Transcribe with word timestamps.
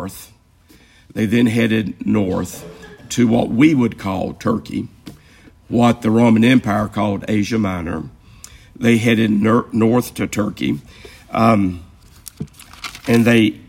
north. 0.00 0.32
They 1.12 1.26
then 1.26 1.46
headed 1.46 2.06
north 2.06 2.64
to 3.10 3.26
what 3.28 3.50
we 3.50 3.74
would 3.74 3.98
call 3.98 4.32
Turkey, 4.32 4.88
what 5.68 6.00
the 6.00 6.10
Roman 6.10 6.42
Empire 6.42 6.88
called 6.88 7.24
Asia 7.28 7.58
Minor. 7.58 8.04
They 8.74 8.96
headed 8.96 9.30
ner- 9.30 9.66
north 9.72 10.14
to 10.14 10.26
Turkey, 10.26 10.80
um, 11.30 11.84
and 13.06 13.26
they 13.26 13.60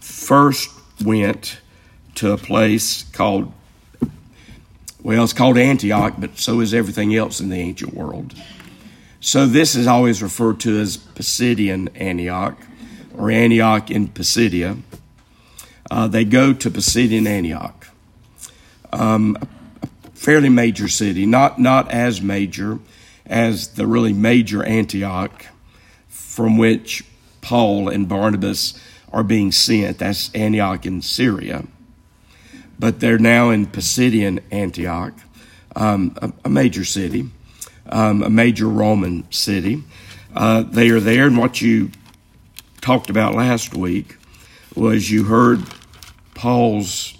first 0.00 0.70
went 1.04 1.58
to 2.14 2.30
a 2.30 2.38
place 2.38 3.02
called, 3.02 3.52
well, 5.02 5.24
it's 5.24 5.32
called 5.32 5.58
Antioch, 5.58 6.14
but 6.16 6.38
so 6.38 6.60
is 6.60 6.72
everything 6.72 7.12
else 7.16 7.40
in 7.40 7.48
the 7.48 7.56
ancient 7.56 7.92
world. 7.92 8.34
So 9.18 9.46
this 9.46 9.74
is 9.74 9.88
always 9.88 10.22
referred 10.22 10.60
to 10.60 10.78
as 10.78 10.96
Pisidian 10.96 11.88
Antioch 11.96 12.56
or 13.18 13.30
Antioch 13.32 13.90
in 13.90 14.08
Pisidia. 14.08 14.76
Uh, 15.90 16.08
they 16.08 16.24
go 16.24 16.52
to 16.52 16.70
Pisidian 16.70 17.26
Antioch, 17.26 17.88
um, 18.92 19.36
a 19.82 19.86
fairly 20.14 20.48
major 20.48 20.88
city, 20.88 21.26
not 21.26 21.58
not 21.58 21.90
as 21.90 22.20
major 22.20 22.78
as 23.24 23.68
the 23.68 23.86
really 23.86 24.12
major 24.12 24.64
Antioch, 24.64 25.46
from 26.08 26.58
which 26.58 27.04
Paul 27.40 27.88
and 27.88 28.08
Barnabas 28.08 28.80
are 29.12 29.22
being 29.22 29.52
sent. 29.52 29.98
That's 29.98 30.34
Antioch 30.34 30.86
in 30.86 31.02
Syria, 31.02 31.64
but 32.78 33.00
they're 33.00 33.18
now 33.18 33.50
in 33.50 33.66
Pisidian 33.66 34.42
Antioch, 34.50 35.14
um, 35.76 36.16
a, 36.20 36.32
a, 36.44 36.48
major 36.48 36.84
city, 36.84 37.28
um, 37.88 38.22
a 38.22 38.30
major 38.30 38.68
Roman 38.68 39.30
city. 39.30 39.84
Uh, 40.34 40.62
they 40.62 40.90
are 40.90 41.00
there, 41.00 41.26
and 41.26 41.38
what 41.38 41.60
you 41.60 41.90
talked 42.80 43.08
about 43.08 43.34
last 43.34 43.74
week 43.74 44.16
was 44.74 45.10
you 45.10 45.24
heard 45.24 45.60
Paul's 46.36 47.16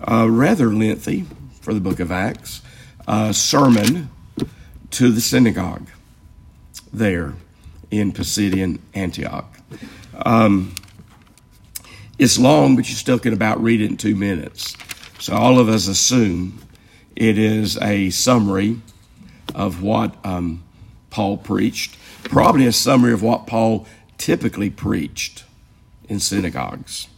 uh, 0.00 0.26
rather 0.28 0.72
lengthy 0.72 1.26
for 1.60 1.74
the 1.74 1.80
book 1.80 2.00
of 2.00 2.10
Acts 2.10 2.62
uh, 3.06 3.32
sermon 3.32 4.10
to 4.90 5.12
the 5.12 5.20
synagogue 5.20 5.88
there 6.92 7.34
in 7.90 8.12
Pisidian 8.12 8.80
Antioch. 8.94 9.58
Um, 10.24 10.74
it's 12.18 12.38
long, 12.38 12.76
but 12.76 12.88
you 12.88 12.94
still 12.94 13.18
can 13.18 13.34
about 13.34 13.62
read 13.62 13.80
it 13.82 13.90
in 13.90 13.96
two 13.96 14.16
minutes. 14.16 14.74
So 15.18 15.34
all 15.34 15.58
of 15.58 15.68
us 15.68 15.86
assume 15.86 16.60
it 17.14 17.36
is 17.36 17.76
a 17.78 18.08
summary 18.08 18.80
of 19.54 19.82
what 19.82 20.14
um, 20.24 20.62
Paul 21.10 21.36
preached, 21.36 21.98
probably 22.24 22.66
a 22.66 22.72
summary 22.72 23.12
of 23.12 23.22
what 23.22 23.46
Paul 23.46 23.86
typically 24.16 24.70
preached 24.70 25.44
in 26.08 26.20
synagogues. 26.20 27.08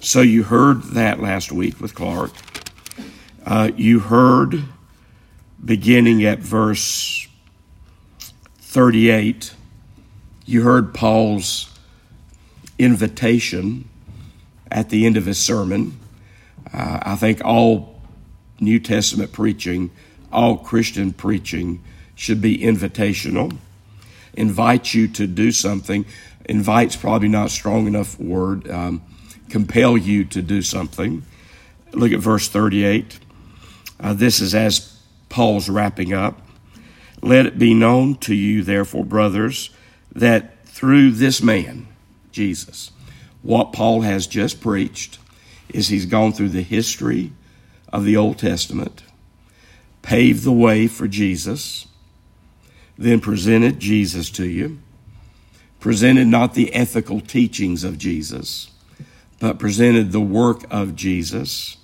So 0.00 0.20
you 0.20 0.44
heard 0.44 0.82
that 0.94 1.18
last 1.20 1.50
week 1.50 1.80
with 1.80 1.96
Clark. 1.96 2.30
Uh, 3.44 3.72
you 3.76 3.98
heard 3.98 4.62
beginning 5.62 6.24
at 6.24 6.38
verse 6.38 7.26
38, 8.60 9.54
you 10.46 10.62
heard 10.62 10.94
Paul's 10.94 11.76
invitation 12.78 13.88
at 14.70 14.88
the 14.90 15.04
end 15.04 15.16
of 15.16 15.26
his 15.26 15.38
sermon. 15.44 15.98
Uh, 16.72 17.00
I 17.02 17.16
think 17.16 17.44
all 17.44 18.00
New 18.60 18.78
Testament 18.78 19.32
preaching, 19.32 19.90
all 20.30 20.58
Christian 20.58 21.12
preaching 21.12 21.82
should 22.14 22.40
be 22.40 22.58
invitational. 22.58 23.58
Invite 24.34 24.94
you 24.94 25.08
to 25.08 25.26
do 25.26 25.50
something. 25.50 26.06
Invite's 26.44 26.94
probably 26.94 27.28
not 27.28 27.50
strong 27.50 27.88
enough 27.88 28.18
word. 28.20 28.70
Um, 28.70 29.02
compel 29.50 29.96
you 29.96 30.24
to 30.24 30.42
do 30.42 30.62
something. 30.62 31.24
Look 31.92 32.12
at 32.12 32.20
verse 32.20 32.48
38. 32.48 33.18
Uh, 34.00 34.12
this 34.12 34.40
is 34.40 34.54
as 34.54 34.98
Paul's 35.28 35.68
wrapping 35.68 36.12
up. 36.12 36.40
Let 37.22 37.46
it 37.46 37.58
be 37.58 37.74
known 37.74 38.16
to 38.16 38.34
you, 38.34 38.62
therefore, 38.62 39.04
brothers, 39.04 39.70
that 40.12 40.64
through 40.66 41.12
this 41.12 41.42
man, 41.42 41.88
Jesus, 42.30 42.92
what 43.42 43.72
Paul 43.72 44.02
has 44.02 44.26
just 44.26 44.60
preached 44.60 45.18
is 45.68 45.88
he's 45.88 46.06
gone 46.06 46.32
through 46.32 46.50
the 46.50 46.62
history 46.62 47.32
of 47.92 48.04
the 48.04 48.16
Old 48.16 48.38
Testament, 48.38 49.02
paved 50.02 50.44
the 50.44 50.52
way 50.52 50.86
for 50.86 51.08
Jesus, 51.08 51.86
then 52.96 53.20
presented 53.20 53.80
Jesus 53.80 54.30
to 54.30 54.46
you, 54.46 54.78
presented 55.80 56.26
not 56.26 56.54
the 56.54 56.72
ethical 56.74 57.20
teachings 57.20 57.84
of 57.84 57.98
Jesus, 57.98 58.70
but 59.40 59.58
presented 59.58 60.12
the 60.12 60.20
work 60.20 60.64
of 60.70 60.96
Jesus, 60.96 61.76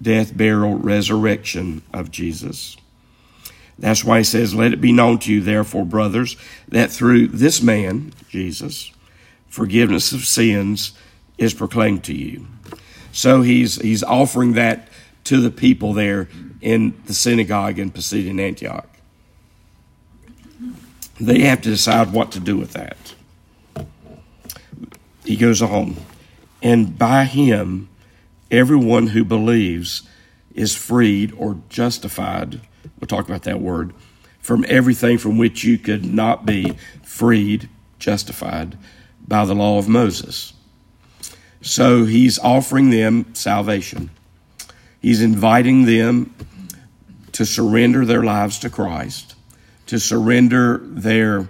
death, 0.00 0.36
burial, 0.36 0.76
resurrection 0.76 1.82
of 1.92 2.10
Jesus. 2.10 2.76
That's 3.78 4.04
why 4.04 4.18
he 4.18 4.24
says, 4.24 4.54
Let 4.54 4.72
it 4.72 4.80
be 4.80 4.92
known 4.92 5.18
to 5.20 5.32
you, 5.32 5.42
therefore, 5.42 5.84
brothers, 5.84 6.36
that 6.68 6.90
through 6.90 7.28
this 7.28 7.62
man, 7.62 8.12
Jesus, 8.28 8.90
forgiveness 9.48 10.12
of 10.12 10.24
sins 10.24 10.92
is 11.36 11.52
proclaimed 11.52 12.04
to 12.04 12.14
you. 12.14 12.46
So 13.12 13.42
he's, 13.42 13.76
he's 13.80 14.02
offering 14.02 14.54
that 14.54 14.88
to 15.24 15.40
the 15.40 15.50
people 15.50 15.92
there 15.92 16.28
in 16.60 17.00
the 17.06 17.14
synagogue 17.14 17.78
in 17.78 17.90
Pisidian 17.90 18.40
Antioch. 18.40 18.88
They 21.18 21.40
have 21.40 21.62
to 21.62 21.70
decide 21.70 22.12
what 22.12 22.32
to 22.32 22.40
do 22.40 22.56
with 22.56 22.72
that. 22.72 23.14
He 25.24 25.36
goes 25.36 25.62
on. 25.62 25.96
And 26.62 26.98
by 26.98 27.24
him, 27.24 27.88
everyone 28.50 29.08
who 29.08 29.24
believes 29.24 30.02
is 30.54 30.74
freed 30.74 31.32
or 31.36 31.60
justified. 31.68 32.60
We'll 32.98 33.08
talk 33.08 33.28
about 33.28 33.42
that 33.42 33.60
word. 33.60 33.92
From 34.40 34.64
everything 34.68 35.18
from 35.18 35.38
which 35.38 35.64
you 35.64 35.76
could 35.76 36.04
not 36.04 36.46
be 36.46 36.76
freed, 37.02 37.68
justified 37.98 38.78
by 39.26 39.44
the 39.44 39.54
law 39.54 39.78
of 39.78 39.88
Moses. 39.88 40.52
So 41.60 42.04
he's 42.04 42.38
offering 42.38 42.90
them 42.90 43.34
salvation. 43.34 44.10
He's 45.00 45.20
inviting 45.20 45.84
them 45.84 46.34
to 47.32 47.44
surrender 47.44 48.04
their 48.04 48.22
lives 48.22 48.60
to 48.60 48.70
Christ, 48.70 49.34
to 49.86 49.98
surrender 49.98 50.78
their, 50.82 51.48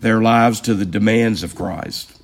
their 0.00 0.20
lives 0.20 0.60
to 0.62 0.74
the 0.74 0.86
demands 0.86 1.42
of 1.42 1.54
Christ 1.54 2.19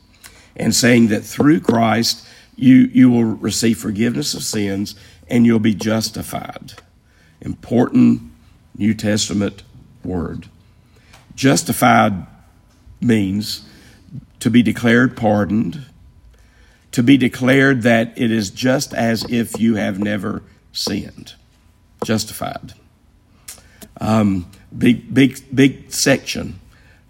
and 0.57 0.75
saying 0.75 1.09
that 1.09 1.23
through 1.23 1.61
Christ 1.61 2.27
you, 2.57 2.91
you 2.93 3.11
will 3.11 3.25
receive 3.25 3.79
forgiveness 3.79 4.35
of 4.35 4.43
sins 4.43 4.95
and 5.29 5.45
you'll 5.45 5.59
be 5.59 5.75
justified. 5.75 6.75
Important 7.41 8.23
New 8.77 8.95
Testament 8.95 9.63
word. 10.05 10.49
Justified 11.35 12.27
means 13.01 13.67
to 14.41 14.51
be 14.51 14.63
declared 14.63 15.17
pardoned, 15.17 15.85
to 16.93 17.03
be 17.03 17.17
declared 17.17 17.83
that 17.83 18.17
it 18.17 18.31
is 18.31 18.51
just 18.51 18.95
as 18.95 19.25
if 19.31 19.61
you 19.61 19.75
have 19.75 19.99
never 19.99 20.43
sinned. 20.73 21.35
Justified. 22.05 22.73
Um, 24.01 24.51
big, 24.77 25.13
big, 25.13 25.39
big 25.55 25.91
section 25.93 26.61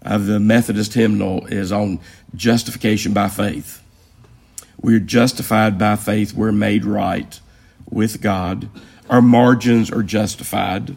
of 0.01 0.25
the 0.25 0.39
Methodist 0.39 0.93
hymnal 0.93 1.45
is 1.47 1.71
on 1.71 1.99
justification 2.35 3.13
by 3.13 3.29
faith. 3.29 3.83
We're 4.81 4.99
justified 4.99 5.77
by 5.77 5.95
faith. 5.95 6.33
We're 6.33 6.51
made 6.51 6.85
right 6.85 7.39
with 7.89 8.21
God. 8.21 8.69
Our 9.09 9.21
margins 9.21 9.91
are 9.91 10.03
justified 10.03 10.95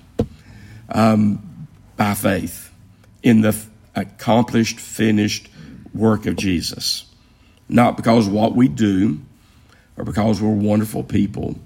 um, 0.91 1.69
by 1.97 2.15
faith 2.15 2.73
in 3.23 3.41
the 3.41 3.57
accomplished, 3.95 4.79
finished 4.79 5.49
work 5.95 6.27
of 6.27 6.37
Jesus. 6.37 7.07
Not 7.69 7.97
because 7.97 8.29
what 8.29 8.55
we 8.55 8.69
do, 8.69 9.21
or 9.97 10.05
because 10.05 10.41
we're 10.41 10.51
wonderful 10.51 11.05
people, 11.05 11.59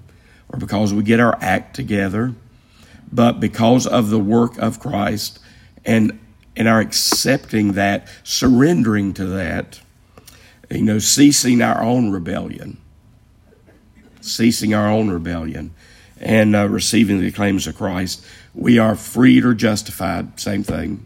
or 0.49 0.59
because 0.59 0.93
we 0.93 1.03
get 1.03 1.19
our 1.19 1.37
act 1.41 1.75
together, 1.75 2.33
but 3.11 3.39
because 3.39 3.87
of 3.87 4.09
the 4.09 4.19
work 4.19 4.57
of 4.57 4.79
Christ 4.79 5.39
and 5.83 6.19
and 6.55 6.67
our 6.67 6.79
accepting 6.79 7.73
that, 7.73 8.07
surrendering 8.23 9.13
to 9.13 9.25
that, 9.25 9.79
you 10.69 10.81
know, 10.81 10.99
ceasing 10.99 11.61
our 11.61 11.81
own 11.81 12.11
rebellion, 12.11 12.77
ceasing 14.21 14.73
our 14.73 14.89
own 14.89 15.09
rebellion, 15.09 15.71
and 16.19 16.55
uh, 16.55 16.67
receiving 16.67 17.19
the 17.19 17.31
claims 17.31 17.67
of 17.67 17.75
Christ, 17.75 18.25
we 18.53 18.79
are 18.79 18.95
freed 18.95 19.43
or 19.43 19.53
justified, 19.53 20.39
same 20.39 20.63
thing, 20.63 21.05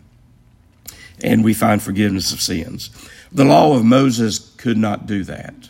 and 1.21 1.43
we 1.43 1.53
find 1.53 1.81
forgiveness 1.81 2.31
of 2.31 2.41
sins. 2.41 2.91
The 3.31 3.45
law 3.45 3.75
of 3.75 3.83
Moses 3.83 4.39
could 4.57 4.77
not 4.77 5.07
do 5.07 5.23
that. 5.23 5.69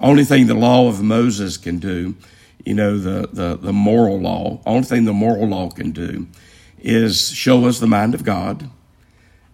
Only 0.00 0.24
thing 0.24 0.46
the 0.46 0.54
law 0.54 0.88
of 0.88 1.02
Moses 1.02 1.56
can 1.56 1.78
do, 1.78 2.16
you 2.64 2.74
know, 2.74 2.98
the, 2.98 3.28
the, 3.32 3.56
the 3.56 3.72
moral 3.72 4.20
law, 4.20 4.60
only 4.66 4.84
thing 4.84 5.04
the 5.04 5.12
moral 5.12 5.48
law 5.48 5.70
can 5.70 5.90
do 5.90 6.26
is 6.82 7.30
show 7.30 7.64
us 7.66 7.78
the 7.78 7.86
mind 7.86 8.14
of 8.14 8.24
God, 8.24 8.68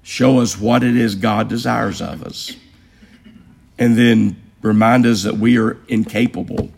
show 0.03 0.41
us 0.41 0.59
what 0.59 0.83
it 0.83 0.97
is 0.97 1.15
God 1.15 1.49
desires 1.49 2.01
of 2.01 2.23
us, 2.23 2.57
and 3.79 3.97
then 3.97 4.37
remind 4.63 5.07
us 5.07 5.23
that 5.23 5.37
we 5.37 5.59
are 5.59 5.77
incapable 5.89 6.71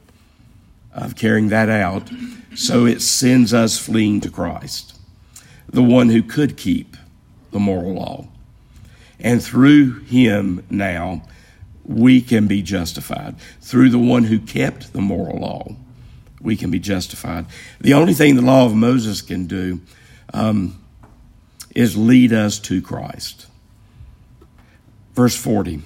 of 0.93 1.17
carrying 1.17 1.49
that 1.49 1.69
out. 1.69 2.11
So 2.55 2.85
it 2.85 3.01
sends 3.01 3.55
us 3.55 3.79
fleeing 3.79 4.21
to 4.23 4.31
Christ, 4.31 4.99
the 5.69 5.83
one 5.83 6.09
who 6.09 6.23
could 6.23 6.57
keep 6.57 6.97
the 7.53 7.61
moral 7.61 7.95
law. 7.95 8.27
And 9.21 9.43
through 9.43 10.01
him 10.01 10.65
now, 10.69 11.23
we 11.85 12.21
can 12.21 12.47
be 12.47 12.63
justified. 12.63 13.39
Through 13.61 13.91
the 13.91 13.99
one 13.99 14.25
who 14.25 14.39
kept 14.41 14.93
the 14.93 15.01
moral 15.01 15.39
law, 15.39 15.77
we 16.41 16.57
can 16.57 16.71
be 16.71 16.79
justified. 16.79 17.47
The 17.81 17.95
only 17.95 18.15
thing 18.15 18.35
the 18.35 18.43
law 18.43 18.67
of 18.67 18.75
Moses 18.75 19.23
can 19.23 19.47
do 19.47 19.81
um, 20.33 20.83
is 21.75 21.97
lead 21.97 22.33
us 22.33 22.59
to 22.61 22.83
Christ. 22.83 23.47
Verse 25.15 25.37
40 25.37 25.83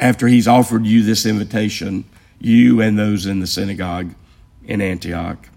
After 0.00 0.28
he's 0.28 0.48
offered 0.48 0.86
you 0.86 1.02
this 1.02 1.26
invitation, 1.26 2.04
you 2.40 2.80
and 2.80 2.98
those 2.98 3.26
in 3.26 3.40
the 3.40 3.46
synagogue 3.46 4.14
in 4.64 4.80
Antioch, 4.80 5.48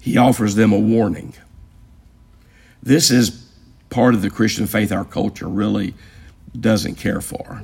he 0.00 0.16
offers 0.16 0.54
them 0.54 0.72
a 0.72 0.78
warning. 0.78 1.34
This 2.82 3.10
is 3.10 3.48
part 3.90 4.14
of 4.14 4.22
the 4.22 4.30
Christian 4.30 4.66
faith 4.66 4.90
our 4.90 5.04
culture 5.04 5.48
really 5.48 5.94
doesn't 6.58 6.96
care 6.96 7.20
for. 7.20 7.62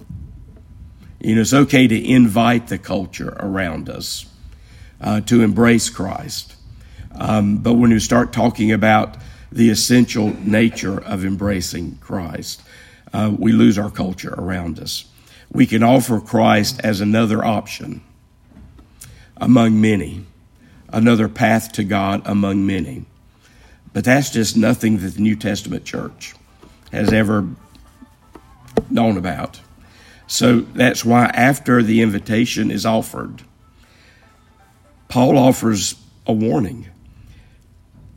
You 1.21 1.35
know, 1.35 1.41
it's 1.41 1.53
okay 1.53 1.89
to 1.89 2.09
invite 2.09 2.69
the 2.69 2.79
culture 2.79 3.37
around 3.41 3.89
us 3.89 4.27
uh, 5.01 5.21
to 5.23 5.43
embrace 5.43 5.91
Christ. 5.91 6.55
Um, 7.19 7.59
but 7.59 7.75
when 7.75 7.91
you 7.91 7.99
start 7.99 8.33
talking 8.33 8.73
about 8.73 9.17
the 9.51 9.71
essential 9.71 10.29
nature 10.41 11.03
of 11.03 11.25
embracing 11.25 11.97
Christ, 11.97 12.63
uh, 13.13 13.35
we 13.37 13.53
lose 13.53 13.79
our 13.79 13.91
culture 13.91 14.35
around 14.37 14.79
us. 14.79 15.05
We 15.51 15.67
can 15.67 15.83
offer 15.83 16.21
Christ 16.21 16.81
as 16.85 17.01
another 17.01 17.45
option 17.45 18.03
among 19.37 19.81
many, 19.81 20.25
another 20.93 21.29
path 21.29 21.73
to 21.73 21.85
God 21.85 22.23
among 22.25 22.65
many. 22.67 23.05
But 23.93 24.05
that's 24.05 24.31
just 24.31 24.57
nothing 24.57 24.99
that 24.99 25.15
the 25.15 25.21
New 25.21 25.35
Testament 25.35 25.85
church 25.85 26.35
has 26.93 27.13
ever 27.13 27.49
known 28.91 29.17
about. 29.17 29.61
So 30.27 30.61
that's 30.61 31.05
why 31.05 31.27
after 31.27 31.83
the 31.83 32.03
invitation 32.03 32.71
is 32.71 32.85
offered, 32.85 33.43
Paul 35.09 35.39
offers 35.39 35.95
a 36.27 36.33
warning. 36.33 36.89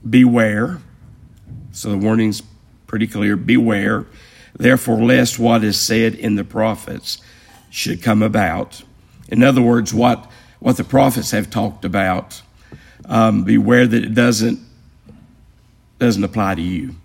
Beware. 0.07 0.79
So 1.71 1.91
the 1.91 1.97
warning's 1.97 2.41
pretty 2.87 3.07
clear. 3.07 3.37
Beware, 3.37 4.05
therefore, 4.53 5.01
lest 5.01 5.39
what 5.39 5.63
is 5.63 5.79
said 5.79 6.15
in 6.15 6.35
the 6.35 6.43
prophets 6.43 7.19
should 7.69 8.01
come 8.01 8.21
about. 8.21 8.83
In 9.29 9.43
other 9.43 9.61
words, 9.61 9.93
what, 9.93 10.29
what 10.59 10.77
the 10.77 10.83
prophets 10.83 11.31
have 11.31 11.49
talked 11.49 11.85
about, 11.85 12.41
um, 13.05 13.43
beware 13.43 13.87
that 13.87 14.03
it 14.03 14.13
doesn't, 14.13 14.59
doesn't 15.99 16.23
apply 16.23 16.55
to 16.55 16.61
you. 16.61 16.95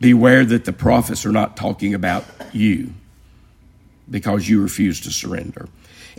Beware 0.00 0.44
that 0.44 0.64
the 0.64 0.72
prophets 0.72 1.26
are 1.26 1.32
not 1.32 1.56
talking 1.56 1.92
about 1.92 2.24
you 2.52 2.92
because 4.10 4.48
you 4.48 4.62
refuse 4.62 5.00
to 5.02 5.10
surrender. 5.10 5.68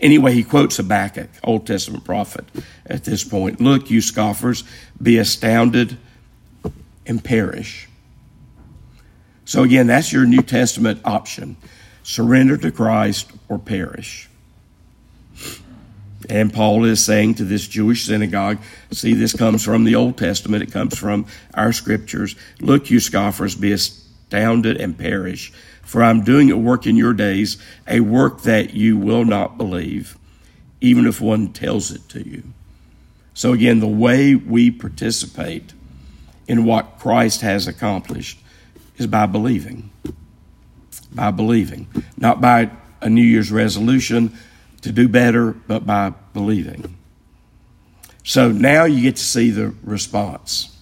Anyway, 0.02 0.34
he 0.34 0.44
quotes 0.44 0.78
Habakkuk, 0.78 1.30
Old 1.44 1.68
Testament 1.68 2.06
prophet, 2.06 2.46
at 2.86 3.04
this 3.04 3.24
point. 3.24 3.60
Look, 3.60 3.90
you 3.90 4.02
scoffers, 4.02 4.64
be 5.02 5.18
astounded 5.18 5.98
and 7.06 7.24
perish. 7.24 7.88
So 9.46 9.64
again, 9.64 9.88
that's 9.88 10.14
your 10.14 10.26
New 10.26 10.42
Testament 10.42 11.02
option. 11.06 11.58
Surrender 12.04 12.58
to 12.58 12.72
Christ 12.72 13.32
or 13.50 13.58
perish. 13.60 14.30
And 16.30 16.54
Paul 16.54 16.86
is 16.86 17.04
saying 17.04 17.36
to 17.36 17.44
this 17.44 17.68
Jewish 17.68 18.06
synagogue, 18.06 18.60
see, 18.92 19.14
this 19.14 19.34
comes 19.34 19.64
from 19.64 19.86
the 19.86 19.96
Old 19.96 20.18
Testament, 20.18 20.62
it 20.62 20.72
comes 20.72 20.98
from 20.98 21.26
our 21.54 21.74
scriptures. 21.74 22.36
Look, 22.62 22.92
you 22.92 23.00
scoffers, 23.00 23.56
be 23.56 23.72
astounded 23.72 24.78
and 24.78 24.98
perish. 24.98 25.52
For 25.90 26.04
I'm 26.04 26.24
doing 26.24 26.52
a 26.52 26.56
work 26.56 26.86
in 26.86 26.96
your 26.98 27.14
days, 27.14 27.58
a 27.88 28.02
work 28.02 28.44
that 28.44 28.76
you 28.76 28.96
will 28.96 29.26
not 29.26 29.58
believe, 29.58 30.20
even 30.82 31.08
if 31.08 31.20
one 31.20 31.52
tells 31.52 31.90
it 31.90 32.08
to 32.10 32.22
you. 32.22 32.44
So, 33.34 33.54
again, 33.54 33.80
the 33.80 33.88
way 33.88 34.36
we 34.36 34.70
participate 34.70 35.74
in 36.48 36.64
what 36.64 37.00
Christ 37.00 37.42
has 37.42 37.68
accomplished 37.68 38.38
is 39.00 39.08
by 39.08 39.26
believing. 39.26 39.90
By 41.12 41.32
believing. 41.32 41.88
Not 42.16 42.40
by 42.40 42.70
a 43.02 43.10
New 43.10 43.24
Year's 43.24 43.52
resolution 43.52 44.38
to 44.82 44.92
do 44.92 45.08
better, 45.10 45.54
but 45.54 45.88
by 45.88 46.14
believing. 46.34 46.98
So 48.24 48.52
now 48.52 48.84
you 48.84 49.02
get 49.02 49.16
to 49.16 49.24
see 49.24 49.50
the 49.50 49.74
response 49.82 50.78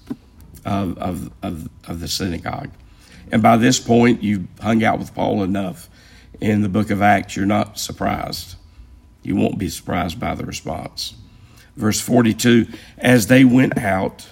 of, 0.65 0.97
of, 0.97 1.31
of, 1.41 1.69
of 1.87 2.01
the 2.01 2.09
synagogue. 2.09 2.71
And 3.31 3.41
by 3.41 3.57
this 3.57 3.79
point, 3.79 4.23
you've 4.23 4.47
hung 4.61 4.83
out 4.83 4.99
with 4.99 5.13
Paul 5.13 5.43
enough 5.43 5.89
in 6.39 6.61
the 6.61 6.69
book 6.69 6.89
of 6.89 7.01
Acts, 7.01 7.35
you're 7.35 7.45
not 7.45 7.79
surprised. 7.79 8.55
You 9.23 9.35
won't 9.35 9.57
be 9.57 9.69
surprised 9.69 10.19
by 10.19 10.35
the 10.35 10.45
response. 10.45 11.15
Verse 11.75 11.99
42 11.99 12.67
As 12.97 13.27
they 13.27 13.43
went 13.43 13.77
out, 13.77 14.27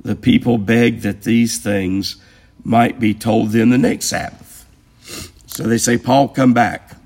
the 0.00 0.16
people 0.16 0.58
begged 0.58 1.02
that 1.02 1.22
these 1.22 1.58
things 1.58 2.16
might 2.62 2.98
be 2.98 3.14
told 3.14 3.50
them 3.50 3.70
the 3.70 3.78
next 3.78 4.06
Sabbath. 4.06 4.66
So 5.46 5.64
they 5.64 5.78
say, 5.78 5.98
Paul, 5.98 6.28
come 6.28 6.54
back. 6.54 6.96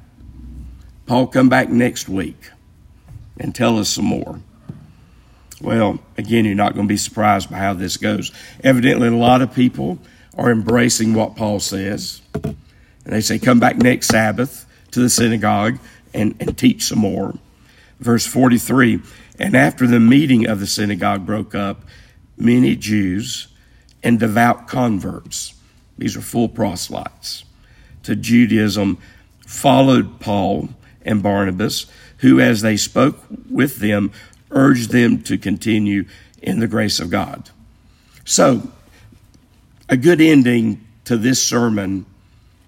Paul, 1.07 1.27
come 1.27 1.49
back 1.49 1.69
next 1.69 2.09
week 2.09 2.51
and 3.39 3.55
tell 3.55 3.79
us 3.79 3.89
some 3.89 4.05
more. 4.05 4.41
Well, 5.61 5.99
again, 6.17 6.45
you're 6.45 6.55
not 6.55 6.75
going 6.75 6.87
to 6.87 6.93
be 6.93 6.97
surprised 6.97 7.51
by 7.51 7.59
how 7.59 7.75
this 7.75 7.97
goes. 7.97 8.31
Evidently, 8.63 9.09
a 9.09 9.13
lot 9.13 9.43
of 9.43 9.53
people 9.53 9.99
are 10.39 10.51
embracing 10.51 11.13
what 11.13 11.37
Paul 11.37 11.61
says. 11.61 12.23
And 12.43 12.57
they 13.05 13.21
say, 13.21 13.39
Come 13.39 13.59
back 13.59 13.77
next 13.77 14.07
Sabbath 14.07 14.65
to 14.93 15.01
the 15.01 15.11
synagogue 15.11 15.79
and, 16.15 16.35
and 16.41 16.57
teach 16.57 16.85
some 16.85 17.01
more. 17.01 17.35
Verse 17.99 18.27
43 18.27 19.03
And 19.39 19.57
after 19.57 19.87
the 19.87 20.01
meeting 20.01 20.47
of 20.47 20.61
the 20.61 20.67
synagogue 20.67 21.27
broke 21.27 21.55
up, 21.55 21.83
many 22.37 22.77
Jews 22.77 23.49
and 24.03 24.21
devout 24.21 24.69
converts, 24.69 25.55
these 25.99 26.17
are 26.17 26.23
full 26.23 26.49
proselytes, 26.49 27.45
to 28.05 28.15
Judaism 28.15 28.99
followed 29.45 30.21
Paul 30.21 30.69
and 31.03 31.23
Barnabas, 31.23 31.87
who, 32.19 32.39
as 32.39 32.63
they 32.63 32.77
spoke 32.77 33.19
with 33.51 33.77
them, 33.77 34.13
urged 34.51 34.91
them 34.93 35.23
to 35.23 35.37
continue 35.37 36.05
in 36.41 36.61
the 36.61 36.69
grace 36.69 37.01
of 37.01 37.11
God. 37.11 37.51
So, 38.25 38.71
a 39.89 39.97
good 39.97 40.21
ending 40.21 40.87
to 41.05 41.17
this 41.17 41.43
sermon 41.43 42.05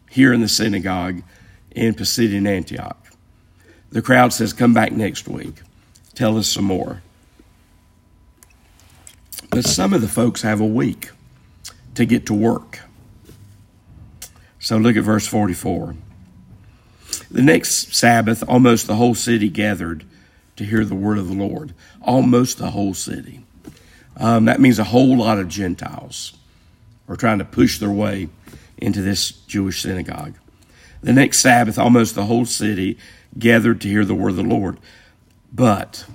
here 0.09 0.33
in 0.33 0.41
the 0.41 0.49
synagogue 0.49 1.23
in 1.71 1.95
Pisidian 1.95 2.49
Antioch. 2.49 2.97
The 3.91 4.03
crowd 4.03 4.33
says, 4.33 4.53
Come 4.53 4.73
back 4.73 4.93
next 4.93 5.29
week. 5.29 5.62
Tell 6.15 6.39
us 6.39 6.49
some 6.49 6.65
more. 6.65 7.03
But 9.50 9.65
some 9.65 9.93
of 9.93 10.00
the 10.00 10.09
folks 10.09 10.43
have 10.43 10.61
a 10.61 10.67
week 10.67 11.11
to 11.95 12.05
get 12.05 12.27
to 12.27 12.35
work. 12.35 12.81
So 14.59 14.77
look 14.77 14.97
at 14.97 15.03
verse 15.03 15.27
44. 15.27 15.97
The 17.31 17.43
next 17.43 17.95
Sabbath, 17.95 18.45
almost 18.49 18.87
the 18.87 18.97
whole 18.97 19.15
city 19.15 19.49
gathered 19.49 20.05
to 20.57 20.65
hear 20.65 20.85
the 20.85 20.95
word 20.95 21.19
of 21.19 21.29
the 21.29 21.35
Lord. 21.35 21.75
Almost 22.03 22.59
the 22.59 22.71
whole 22.71 22.95
city. 22.95 23.45
Um, 24.17 24.45
that 24.45 24.61
means 24.61 24.79
a 24.79 24.85
whole 24.85 25.17
lot 25.17 25.39
of 25.39 25.49
Gentiles 25.49 26.33
are 27.11 27.17
trying 27.17 27.40
to 27.40 27.45
push 27.45 27.79
their 27.79 27.90
way 27.90 28.29
into 28.79 29.02
this 29.02 29.33
Jewish 29.33 29.83
synagogue. 29.83 30.35
The 31.02 31.12
next 31.12 31.40
Sabbath, 31.40 31.79
almost 31.79 32.14
the 32.14 32.26
whole 32.26 32.47
city 32.47 32.97
gathered 33.38 33.81
to 33.81 33.88
hear 33.88 34.05
the 34.05 34.14
word 34.14 34.31
of 34.31 34.37
the 34.37 34.43
Lord. 34.43 34.79
But 35.52 36.07